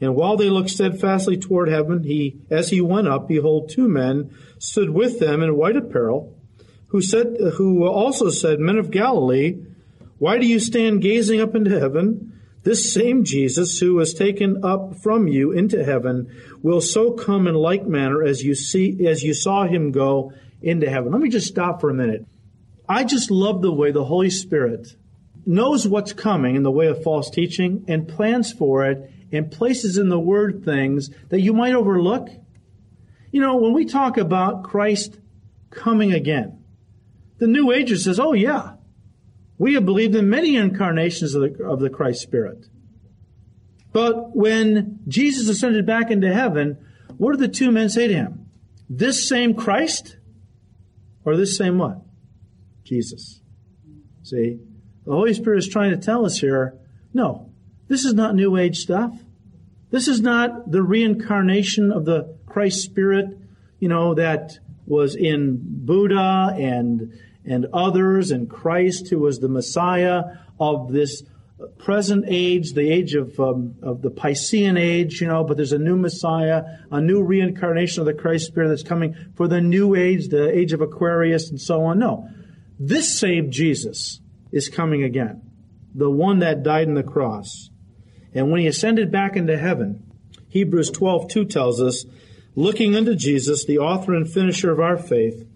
And 0.00 0.14
while 0.14 0.38
they 0.38 0.48
looked 0.48 0.70
steadfastly 0.70 1.36
toward 1.36 1.68
heaven, 1.68 2.04
he, 2.04 2.40
as 2.48 2.70
he 2.70 2.80
went 2.80 3.06
up, 3.06 3.28
behold, 3.28 3.68
two 3.68 3.86
men 3.86 4.34
stood 4.58 4.88
with 4.88 5.20
them 5.20 5.42
in 5.42 5.58
white 5.58 5.76
apparel, 5.76 6.34
who 6.86 7.02
said, 7.02 7.36
who 7.58 7.86
also 7.86 8.30
said, 8.30 8.60
Men 8.60 8.78
of 8.78 8.90
Galilee, 8.90 9.58
why 10.16 10.38
do 10.38 10.46
you 10.46 10.58
stand 10.58 11.02
gazing 11.02 11.38
up 11.38 11.54
into 11.54 11.78
heaven? 11.78 12.40
This 12.62 12.94
same 12.94 13.24
Jesus 13.24 13.78
who 13.78 13.96
was 13.96 14.14
taken 14.14 14.64
up 14.64 14.96
from 15.02 15.28
you 15.28 15.52
into 15.52 15.84
heaven 15.84 16.34
will 16.62 16.80
so 16.80 17.12
come 17.12 17.46
in 17.46 17.56
like 17.56 17.86
manner 17.86 18.24
as 18.24 18.42
you 18.42 18.54
see, 18.54 19.06
as 19.06 19.22
you 19.22 19.34
saw 19.34 19.66
him 19.66 19.92
go 19.92 20.32
into 20.62 20.88
heaven. 20.88 21.12
Let 21.12 21.20
me 21.20 21.28
just 21.28 21.46
stop 21.46 21.78
for 21.78 21.90
a 21.90 21.94
minute. 21.94 22.24
I 22.88 23.04
just 23.04 23.30
love 23.30 23.60
the 23.60 23.70
way 23.70 23.92
the 23.92 24.06
Holy 24.06 24.30
Spirit 24.30 24.96
knows 25.46 25.86
what's 25.86 26.12
coming 26.12 26.56
in 26.56 26.62
the 26.62 26.70
way 26.70 26.86
of 26.86 27.02
false 27.02 27.30
teaching 27.30 27.84
and 27.88 28.08
plans 28.08 28.52
for 28.52 28.86
it 28.86 29.10
and 29.32 29.50
places 29.50 29.96
in 29.96 30.08
the 30.08 30.18
word 30.18 30.64
things 30.64 31.10
that 31.28 31.40
you 31.40 31.52
might 31.52 31.74
overlook. 31.74 32.28
You 33.30 33.40
know, 33.40 33.56
when 33.56 33.72
we 33.72 33.84
talk 33.84 34.16
about 34.16 34.64
Christ 34.64 35.18
coming 35.70 36.12
again, 36.12 36.64
the 37.38 37.46
New 37.46 37.72
Ager 37.72 37.96
says, 37.96 38.20
oh 38.20 38.32
yeah, 38.32 38.74
we 39.56 39.74
have 39.74 39.84
believed 39.84 40.14
in 40.14 40.28
many 40.28 40.56
incarnations 40.56 41.34
of 41.34 41.42
the, 41.42 41.64
of 41.64 41.80
the 41.80 41.90
Christ 41.90 42.22
Spirit. 42.22 42.66
But 43.92 44.36
when 44.36 45.00
Jesus 45.08 45.48
ascended 45.48 45.86
back 45.86 46.10
into 46.10 46.32
heaven, 46.32 46.78
what 47.16 47.32
did 47.32 47.40
the 47.40 47.54
two 47.54 47.70
men 47.70 47.88
say 47.88 48.08
to 48.08 48.14
him? 48.14 48.46
This 48.88 49.28
same 49.28 49.54
Christ? 49.54 50.16
Or 51.24 51.36
this 51.36 51.56
same 51.56 51.78
what? 51.78 51.98
Jesus. 52.84 53.40
See? 54.22 54.58
The 55.10 55.16
Holy 55.16 55.34
Spirit 55.34 55.58
is 55.58 55.66
trying 55.66 55.90
to 55.90 55.96
tell 55.96 56.24
us 56.24 56.38
here, 56.38 56.78
no, 57.12 57.50
this 57.88 58.04
is 58.04 58.14
not 58.14 58.36
New 58.36 58.56
Age 58.56 58.78
stuff. 58.78 59.12
This 59.90 60.06
is 60.06 60.20
not 60.20 60.70
the 60.70 60.84
reincarnation 60.84 61.90
of 61.90 62.04
the 62.04 62.36
Christ 62.46 62.82
Spirit, 62.82 63.36
you 63.80 63.88
know, 63.88 64.14
that 64.14 64.60
was 64.86 65.16
in 65.16 65.58
Buddha 65.60 66.54
and 66.56 67.18
and 67.44 67.66
others 67.72 68.30
and 68.30 68.48
Christ 68.48 69.08
who 69.08 69.18
was 69.18 69.40
the 69.40 69.48
Messiah 69.48 70.22
of 70.60 70.92
this 70.92 71.24
present 71.78 72.26
age, 72.28 72.74
the 72.74 72.88
age 72.88 73.16
of 73.16 73.40
um, 73.40 73.74
of 73.82 74.02
the 74.02 74.12
Piscean 74.12 74.78
age, 74.78 75.20
you 75.20 75.26
know, 75.26 75.42
but 75.42 75.56
there's 75.56 75.72
a 75.72 75.78
new 75.78 75.96
Messiah, 75.96 76.62
a 76.92 77.00
new 77.00 77.20
reincarnation 77.20 77.98
of 77.98 78.06
the 78.06 78.14
Christ 78.14 78.46
Spirit 78.46 78.68
that's 78.68 78.84
coming 78.84 79.16
for 79.34 79.48
the 79.48 79.60
new 79.60 79.96
age, 79.96 80.28
the 80.28 80.56
age 80.56 80.72
of 80.72 80.80
Aquarius 80.80 81.50
and 81.50 81.60
so 81.60 81.82
on. 81.86 81.98
No. 81.98 82.28
This 82.78 83.18
same 83.18 83.50
Jesus 83.50 84.19
is 84.52 84.68
coming 84.68 85.02
again. 85.02 85.42
The 85.94 86.10
one 86.10 86.38
that 86.40 86.62
died 86.62 86.88
on 86.88 86.94
the 86.94 87.02
cross 87.02 87.70
and 88.34 88.50
when 88.50 88.60
he 88.60 88.66
ascended 88.66 89.10
back 89.10 89.36
into 89.36 89.58
heaven, 89.58 90.04
Hebrews 90.48 90.90
12, 90.90 91.28
2 91.28 91.44
tells 91.46 91.80
us, 91.80 92.04
looking 92.54 92.94
unto 92.94 93.14
Jesus, 93.14 93.64
the 93.64 93.78
author 93.78 94.14
and 94.14 94.30
finisher 94.30 94.70
of 94.70 94.80
our 94.80 94.96
faith, 94.96 95.46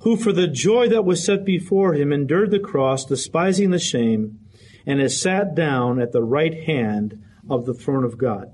who 0.00 0.16
for 0.16 0.32
the 0.32 0.46
joy 0.46 0.88
that 0.88 1.04
was 1.04 1.24
set 1.24 1.44
before 1.44 1.94
him 1.94 2.12
endured 2.12 2.50
the 2.50 2.60
cross, 2.60 3.04
despising 3.04 3.70
the 3.70 3.78
shame, 3.78 4.38
and 4.86 5.00
has 5.00 5.20
sat 5.20 5.54
down 5.54 6.00
at 6.00 6.12
the 6.12 6.22
right 6.22 6.64
hand 6.64 7.22
of 7.48 7.66
the 7.66 7.74
throne 7.74 8.04
of 8.04 8.18
God. 8.18 8.52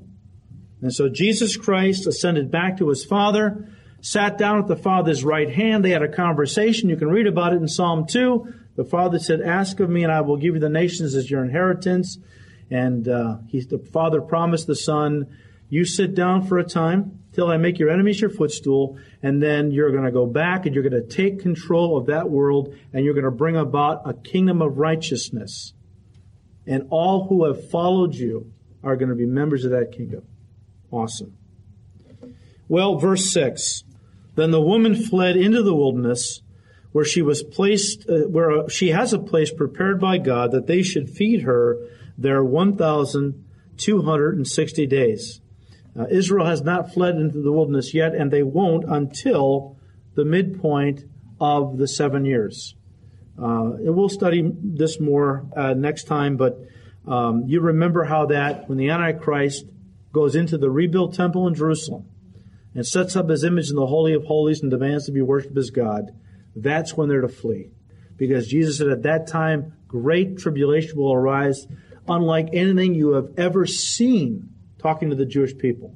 And 0.80 0.92
so 0.92 1.08
Jesus 1.08 1.56
Christ 1.56 2.06
ascended 2.06 2.50
back 2.50 2.78
to 2.78 2.88
his 2.88 3.04
Father, 3.04 3.68
sat 4.00 4.38
down 4.38 4.58
at 4.58 4.66
the 4.66 4.76
Father's 4.76 5.24
right 5.24 5.52
hand. 5.52 5.84
They 5.84 5.90
had 5.90 6.02
a 6.02 6.08
conversation. 6.08 6.88
You 6.88 6.96
can 6.96 7.08
read 7.08 7.26
about 7.26 7.52
it 7.52 7.56
in 7.56 7.68
Psalm 7.68 8.06
2. 8.06 8.54
The 8.76 8.84
Father 8.84 9.18
said, 9.18 9.40
Ask 9.40 9.80
of 9.80 9.90
me, 9.90 10.02
and 10.02 10.12
I 10.12 10.22
will 10.22 10.36
give 10.36 10.54
you 10.54 10.60
the 10.60 10.68
nations 10.68 11.14
as 11.14 11.30
your 11.30 11.44
inheritance. 11.44 12.18
And 12.70 13.06
uh, 13.06 13.38
he, 13.48 13.60
the 13.60 13.78
father 13.78 14.22
promised 14.22 14.66
the 14.66 14.74
son, 14.74 15.26
"You 15.68 15.84
sit 15.84 16.14
down 16.14 16.46
for 16.46 16.58
a 16.58 16.64
time 16.64 17.18
till 17.32 17.48
I 17.48 17.58
make 17.58 17.78
your 17.78 17.90
enemies 17.90 18.22
your 18.22 18.30
footstool, 18.30 18.98
and 19.22 19.42
then 19.42 19.72
you're 19.72 19.90
going 19.90 20.04
to 20.04 20.10
go 20.10 20.24
back 20.24 20.64
and 20.64 20.74
you're 20.74 20.88
going 20.88 21.06
to 21.06 21.06
take 21.06 21.40
control 21.40 21.98
of 21.98 22.06
that 22.06 22.30
world, 22.30 22.74
and 22.94 23.04
you're 23.04 23.12
going 23.12 23.24
to 23.24 23.30
bring 23.30 23.56
about 23.56 24.00
a 24.06 24.14
kingdom 24.14 24.62
of 24.62 24.78
righteousness. 24.78 25.74
And 26.66 26.86
all 26.88 27.26
who 27.28 27.44
have 27.44 27.68
followed 27.70 28.14
you 28.14 28.52
are 28.82 28.96
going 28.96 29.10
to 29.10 29.14
be 29.14 29.26
members 29.26 29.66
of 29.66 29.72
that 29.72 29.92
kingdom." 29.92 30.22
Awesome. 30.90 31.36
Well, 32.68 32.96
verse 32.96 33.30
six. 33.30 33.84
Then 34.34 34.50
the 34.50 34.62
woman 34.62 34.94
fled 34.94 35.36
into 35.36 35.62
the 35.62 35.74
wilderness 35.74 36.40
where 36.92 37.04
she 37.04 37.22
was 37.22 37.42
placed, 37.42 38.08
uh, 38.08 38.28
where 38.28 38.68
she 38.68 38.90
has 38.90 39.12
a 39.12 39.18
place 39.18 39.52
prepared 39.52 40.00
by 40.00 40.18
God 40.18 40.52
that 40.52 40.66
they 40.66 40.82
should 40.82 41.10
feed 41.10 41.42
her 41.42 41.78
there 42.16 42.44
1,260 42.44 44.86
days. 44.86 45.40
Uh, 45.98 46.06
Israel 46.10 46.46
has 46.46 46.62
not 46.62 46.92
fled 46.92 47.16
into 47.16 47.42
the 47.42 47.50
wilderness 47.52 47.92
yet, 47.92 48.14
and 48.14 48.30
they 48.30 48.42
won't 48.42 48.84
until 48.88 49.76
the 50.14 50.24
midpoint 50.24 51.04
of 51.40 51.78
the 51.78 51.88
seven 51.88 52.24
years. 52.24 52.76
Uh, 53.38 53.70
we'll 53.78 54.08
study 54.08 54.48
this 54.62 55.00
more 55.00 55.44
uh, 55.56 55.74
next 55.74 56.04
time, 56.04 56.36
but 56.36 56.60
um, 57.06 57.44
you 57.46 57.60
remember 57.60 58.04
how 58.04 58.26
that 58.26 58.68
when 58.68 58.78
the 58.78 58.90
Antichrist 58.90 59.66
goes 60.12 60.36
into 60.36 60.58
the 60.58 60.70
rebuilt 60.70 61.14
temple 61.14 61.48
in 61.48 61.54
Jerusalem 61.54 62.04
and 62.74 62.86
sets 62.86 63.16
up 63.16 63.28
his 63.28 63.44
image 63.44 63.70
in 63.70 63.76
the 63.76 63.86
Holy 63.86 64.14
of 64.14 64.24
Holies 64.24 64.62
and 64.62 64.70
demands 64.70 65.06
to 65.06 65.12
be 65.12 65.22
worshipped 65.22 65.56
as 65.56 65.70
God, 65.70 66.10
that's 66.54 66.96
when 66.96 67.08
they're 67.08 67.20
to 67.20 67.28
flee. 67.28 67.70
Because 68.16 68.46
Jesus 68.46 68.78
said 68.78 68.88
at 68.88 69.02
that 69.02 69.26
time, 69.26 69.74
great 69.88 70.38
tribulation 70.38 70.98
will 70.98 71.12
arise 71.12 71.66
unlike 72.08 72.48
anything 72.52 72.94
you 72.94 73.12
have 73.12 73.30
ever 73.36 73.66
seen 73.66 74.50
talking 74.78 75.10
to 75.10 75.16
the 75.16 75.26
Jewish 75.26 75.56
people. 75.56 75.94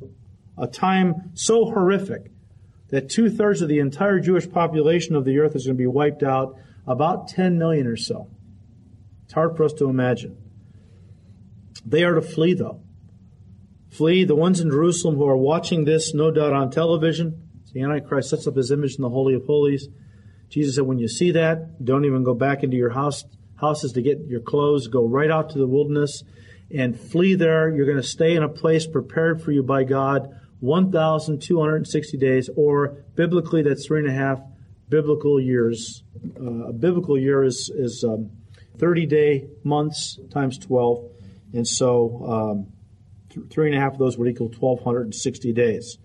A 0.59 0.67
time 0.67 1.31
so 1.35 1.67
horrific 1.67 2.31
that 2.89 3.11
two 3.11 3.29
thirds 3.29 3.63
of 3.63 3.69
the 3.69 3.81
entire 3.81 4.21
Jewish 4.21 4.49
population 4.51 5.17
of 5.17 5.25
the 5.25 5.39
earth 5.39 5.57
is 5.57 5.67
going 5.67 5.77
to 5.77 5.83
be 5.83 5.87
wiped 5.87 6.23
out, 6.23 6.57
about 6.87 7.29
10 7.29 7.59
million 7.59 7.87
or 7.87 7.97
so. 7.97 8.29
It's 9.25 9.35
hard 9.35 9.57
for 9.57 9.65
us 9.65 9.73
to 9.75 9.89
imagine. 9.89 10.37
They 11.85 12.05
are 12.05 12.15
to 12.15 12.23
flee, 12.23 12.55
though. 12.55 12.81
Flee. 13.91 14.25
The 14.25 14.37
ones 14.37 14.61
in 14.61 14.71
Jerusalem 14.71 15.17
who 15.17 15.27
are 15.27 15.37
watching 15.37 15.85
this, 15.85 16.15
no 16.15 16.31
doubt 16.31 16.53
on 16.53 16.71
television, 16.71 17.49
the 17.73 17.83
Antichrist 17.83 18.31
sets 18.31 18.47
up 18.47 18.57
his 18.57 18.71
image 18.71 18.97
in 18.97 19.03
the 19.03 19.11
Holy 19.11 19.35
of 19.35 19.45
Holies. 19.45 19.89
Jesus 20.49 20.77
said, 20.77 20.85
when 20.85 20.99
you 20.99 21.09
see 21.09 21.33
that, 21.33 21.85
don't 21.85 22.05
even 22.05 22.23
go 22.23 22.35
back 22.35 22.63
into 22.63 22.77
your 22.77 22.91
house 22.91 23.25
houses 23.57 23.93
to 23.93 24.03
get 24.03 24.21
your 24.27 24.41
clothes, 24.41 24.87
go 24.87 25.05
right 25.07 25.31
out 25.31 25.51
to 25.51 25.59
the 25.59 25.67
wilderness 25.67 26.23
and 26.75 26.99
flee 26.99 27.35
there. 27.35 27.75
You're 27.75 27.87
going 27.87 27.97
to 27.97 28.03
stay 28.03 28.35
in 28.35 28.43
a 28.43 28.49
place 28.49 28.87
prepared 28.87 29.43
for 29.43 29.51
you 29.51 29.63
by 29.63 29.85
God 29.85 30.29
1,260 30.61 32.17
days, 32.17 32.51
or 32.57 33.05
biblically, 33.15 33.63
that's 33.63 33.87
three 33.87 34.01
and 34.01 34.09
a 34.09 34.13
half 34.13 34.41
biblical 34.89 35.41
years. 35.41 36.03
Uh, 36.41 36.69
a 36.69 36.73
biblical 36.73 37.19
year 37.19 37.45
is, 37.45 37.71
is 37.75 38.05
um, 38.05 38.31
30 38.79 39.07
day 39.07 39.49
months 39.65 40.19
times 40.31 40.59
12. 40.59 41.11
And 41.53 41.67
so 41.67 42.27
um, 42.27 42.73
th- 43.31 43.47
three 43.51 43.69
and 43.69 43.77
a 43.77 43.81
half 43.81 43.93
of 43.93 43.99
those 43.99 44.17
would 44.19 44.29
equal 44.29 44.49
1,260 44.49 45.53
days. 45.53 45.99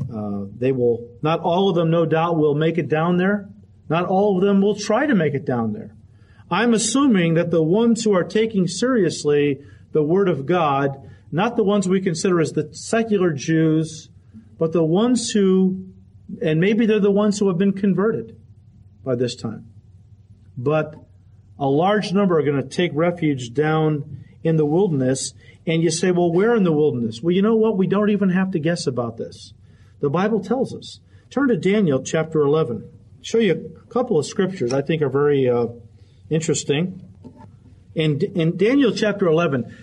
Uh, 0.00 0.46
they 0.56 0.72
will, 0.72 1.08
not 1.22 1.40
all 1.40 1.68
of 1.68 1.76
them, 1.76 1.90
no 1.90 2.04
doubt, 2.04 2.36
will 2.36 2.54
make 2.54 2.78
it 2.78 2.88
down 2.88 3.18
there. 3.18 3.48
Not 3.92 4.06
all 4.06 4.38
of 4.38 4.42
them 4.42 4.62
will 4.62 4.74
try 4.74 5.04
to 5.04 5.14
make 5.14 5.34
it 5.34 5.44
down 5.44 5.74
there. 5.74 5.94
I'm 6.50 6.72
assuming 6.72 7.34
that 7.34 7.50
the 7.50 7.62
ones 7.62 8.02
who 8.02 8.14
are 8.14 8.24
taking 8.24 8.66
seriously 8.66 9.60
the 9.92 10.02
Word 10.02 10.30
of 10.30 10.46
God, 10.46 11.10
not 11.30 11.56
the 11.56 11.62
ones 11.62 11.86
we 11.86 12.00
consider 12.00 12.40
as 12.40 12.52
the 12.52 12.70
secular 12.72 13.34
Jews, 13.34 14.08
but 14.58 14.72
the 14.72 14.82
ones 14.82 15.32
who, 15.32 15.88
and 16.40 16.58
maybe 16.58 16.86
they're 16.86 17.00
the 17.00 17.10
ones 17.10 17.38
who 17.38 17.48
have 17.48 17.58
been 17.58 17.74
converted 17.74 18.40
by 19.04 19.14
this 19.14 19.36
time. 19.36 19.70
But 20.56 20.94
a 21.58 21.68
large 21.68 22.14
number 22.14 22.38
are 22.38 22.42
going 22.42 22.62
to 22.62 22.66
take 22.66 22.92
refuge 22.94 23.52
down 23.52 24.24
in 24.42 24.56
the 24.56 24.64
wilderness. 24.64 25.34
And 25.66 25.82
you 25.82 25.90
say, 25.90 26.12
well, 26.12 26.32
where 26.32 26.56
in 26.56 26.62
the 26.62 26.72
wilderness? 26.72 27.20
Well, 27.22 27.34
you 27.34 27.42
know 27.42 27.56
what? 27.56 27.76
We 27.76 27.88
don't 27.88 28.08
even 28.08 28.30
have 28.30 28.52
to 28.52 28.58
guess 28.58 28.86
about 28.86 29.18
this. 29.18 29.52
The 30.00 30.08
Bible 30.08 30.40
tells 30.42 30.74
us. 30.74 31.00
Turn 31.28 31.48
to 31.48 31.58
Daniel 31.58 32.02
chapter 32.02 32.40
11. 32.40 32.88
Show 33.22 33.38
you 33.38 33.72
a 33.80 33.92
couple 33.92 34.18
of 34.18 34.26
scriptures 34.26 34.72
I 34.72 34.82
think 34.82 35.00
are 35.00 35.08
very 35.08 35.48
uh, 35.48 35.68
Interesting. 36.32 36.98
In, 37.94 38.18
in 38.34 38.56
Daniel 38.56 38.90
chapter 38.92 39.26
11, 39.26 39.76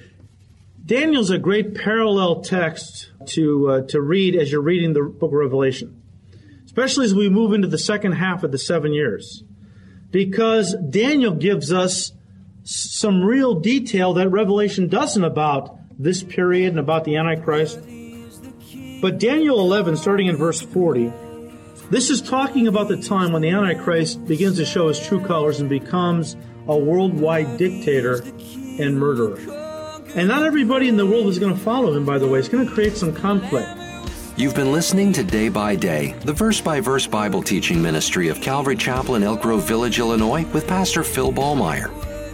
Daniel's 0.84 1.30
a 1.30 1.38
great 1.38 1.76
parallel 1.76 2.42
text 2.42 3.12
to, 3.28 3.70
uh, 3.70 3.82
to 3.90 4.02
read 4.02 4.36
as 4.36 4.52
you're 4.52 4.60
reading 4.60 4.94
the 4.94 5.04
book 5.04 5.30
of 5.30 5.38
Revelation, 5.38 6.02
especially 6.66 7.06
as 7.06 7.14
we 7.14 7.30
move 7.30 7.54
into 7.54 7.68
the 7.68 7.78
second 7.78 8.14
half 8.14 8.44
of 8.44 8.52
the 8.52 8.58
seven 8.58 8.94
years, 8.94 9.44
because 10.10 10.76
Daniel 10.90 11.36
gives 11.36 11.72
us 11.72 12.14
some 12.64 13.22
real 13.22 13.54
detail 13.60 14.16
that 14.16 14.30
Revelation 14.30 14.88
doesn't 14.88 15.24
about 15.24 15.78
this 16.00 16.24
period 16.24 16.70
and 16.70 16.80
about 16.80 17.04
the 17.04 17.18
Antichrist. 17.18 17.80
But 19.04 19.20
Daniel 19.20 19.60
11, 19.60 19.98
starting 19.98 20.26
in 20.26 20.36
verse 20.36 20.62
40, 20.62 21.14
this 21.90 22.10
is 22.10 22.22
talking 22.22 22.68
about 22.68 22.88
the 22.88 22.98
time 22.98 23.32
when 23.32 23.42
the 23.42 23.50
Antichrist 23.50 24.26
begins 24.26 24.58
to 24.58 24.66
show 24.66 24.88
his 24.88 25.00
true 25.00 25.24
colors 25.24 25.60
and 25.60 25.70
becomes 25.70 26.36
a 26.68 26.78
worldwide 26.78 27.58
dictator 27.58 28.22
and 28.80 28.98
murderer. 28.98 29.38
And 30.16 30.28
not 30.28 30.44
everybody 30.44 30.88
in 30.88 30.98
the 30.98 31.06
world 31.06 31.28
is 31.28 31.40
going 31.40 31.54
to 31.54 31.60
follow 31.60 31.96
him, 31.96 32.06
by 32.06 32.18
the 32.18 32.28
way. 32.28 32.40
It's 32.40 32.50
going 32.50 32.66
to 32.66 32.74
create 32.74 32.96
some 32.96 33.14
conflict. 33.14 33.70
You've 34.38 34.56
been 34.56 34.72
listening 34.72 35.12
to 35.14 35.24
Day 35.24 35.50
by 35.50 35.76
Day, 35.76 36.14
the 36.22 36.32
verse 36.32 36.62
by 36.62 36.80
verse 36.80 37.06
Bible 37.06 37.44
teaching 37.44 37.82
ministry 37.82 38.30
of 38.30 38.40
Calvary 38.40 38.76
Chapel 38.78 39.16
in 39.16 39.24
Elk 39.24 39.42
Grove 39.42 39.68
Village, 39.68 40.00
Illinois, 40.00 40.46
with 40.54 40.68
Pastor 40.68 41.04
Phil 41.04 41.34
Ballmaier. 41.34 41.92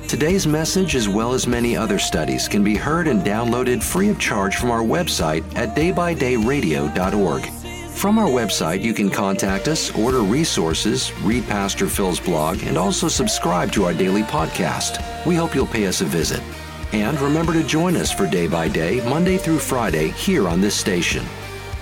Today's 0.07 0.45
message, 0.45 0.95
as 0.95 1.09
well 1.09 1.33
as 1.33 1.47
many 1.47 1.75
other 1.75 1.97
studies, 1.97 2.47
can 2.47 2.63
be 2.63 2.75
heard 2.75 3.07
and 3.07 3.21
downloaded 3.21 3.81
free 3.81 4.09
of 4.09 4.19
charge 4.19 4.55
from 4.55 4.69
our 4.69 4.83
website 4.83 5.43
at 5.55 5.75
daybydayradio.org. 5.75 7.54
From 7.95 8.19
our 8.19 8.27
website, 8.27 8.81
you 8.83 8.93
can 8.93 9.09
contact 9.09 9.67
us, 9.67 9.89
order 9.95 10.19
resources, 10.19 11.11
read 11.21 11.47
Pastor 11.47 11.87
Phil's 11.87 12.19
blog, 12.19 12.61
and 12.63 12.77
also 12.77 13.07
subscribe 13.07 13.71
to 13.71 13.85
our 13.85 13.93
daily 13.93 14.21
podcast. 14.21 15.25
We 15.25 15.35
hope 15.35 15.55
you'll 15.55 15.65
pay 15.65 15.87
us 15.87 16.01
a 16.01 16.05
visit. 16.05 16.41
And 16.91 17.19
remember 17.19 17.53
to 17.53 17.63
join 17.63 17.95
us 17.95 18.11
for 18.11 18.27
Day 18.27 18.47
by 18.47 18.67
Day, 18.67 19.03
Monday 19.09 19.37
through 19.37 19.59
Friday, 19.59 20.09
here 20.09 20.47
on 20.47 20.61
this 20.61 20.75
station. 20.75 21.23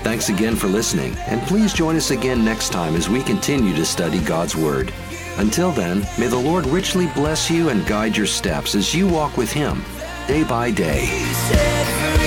Thanks 0.04 0.30
again 0.30 0.56
for 0.56 0.68
listening, 0.68 1.16
and 1.28 1.42
please 1.42 1.74
join 1.74 1.96
us 1.96 2.12
again 2.12 2.46
next 2.46 2.70
time 2.70 2.96
as 2.96 3.10
we 3.10 3.24
continue 3.24 3.76
to 3.76 3.86
study 3.86 4.20
God's 4.20 4.56
Word. 4.56 4.94
Until 5.38 5.72
then, 5.72 6.08
may 6.20 6.28
the 6.28 6.38
Lord 6.38 6.66
richly 6.68 7.08
bless 7.16 7.50
you 7.50 7.70
and 7.70 7.86
guide 7.88 8.16
your 8.16 8.28
steps 8.28 8.76
as 8.76 8.94
you 8.94 9.08
walk 9.08 9.36
with 9.36 9.52
Him 9.52 9.84
day 10.28 10.44
by 10.44 10.72
day. 10.72 12.23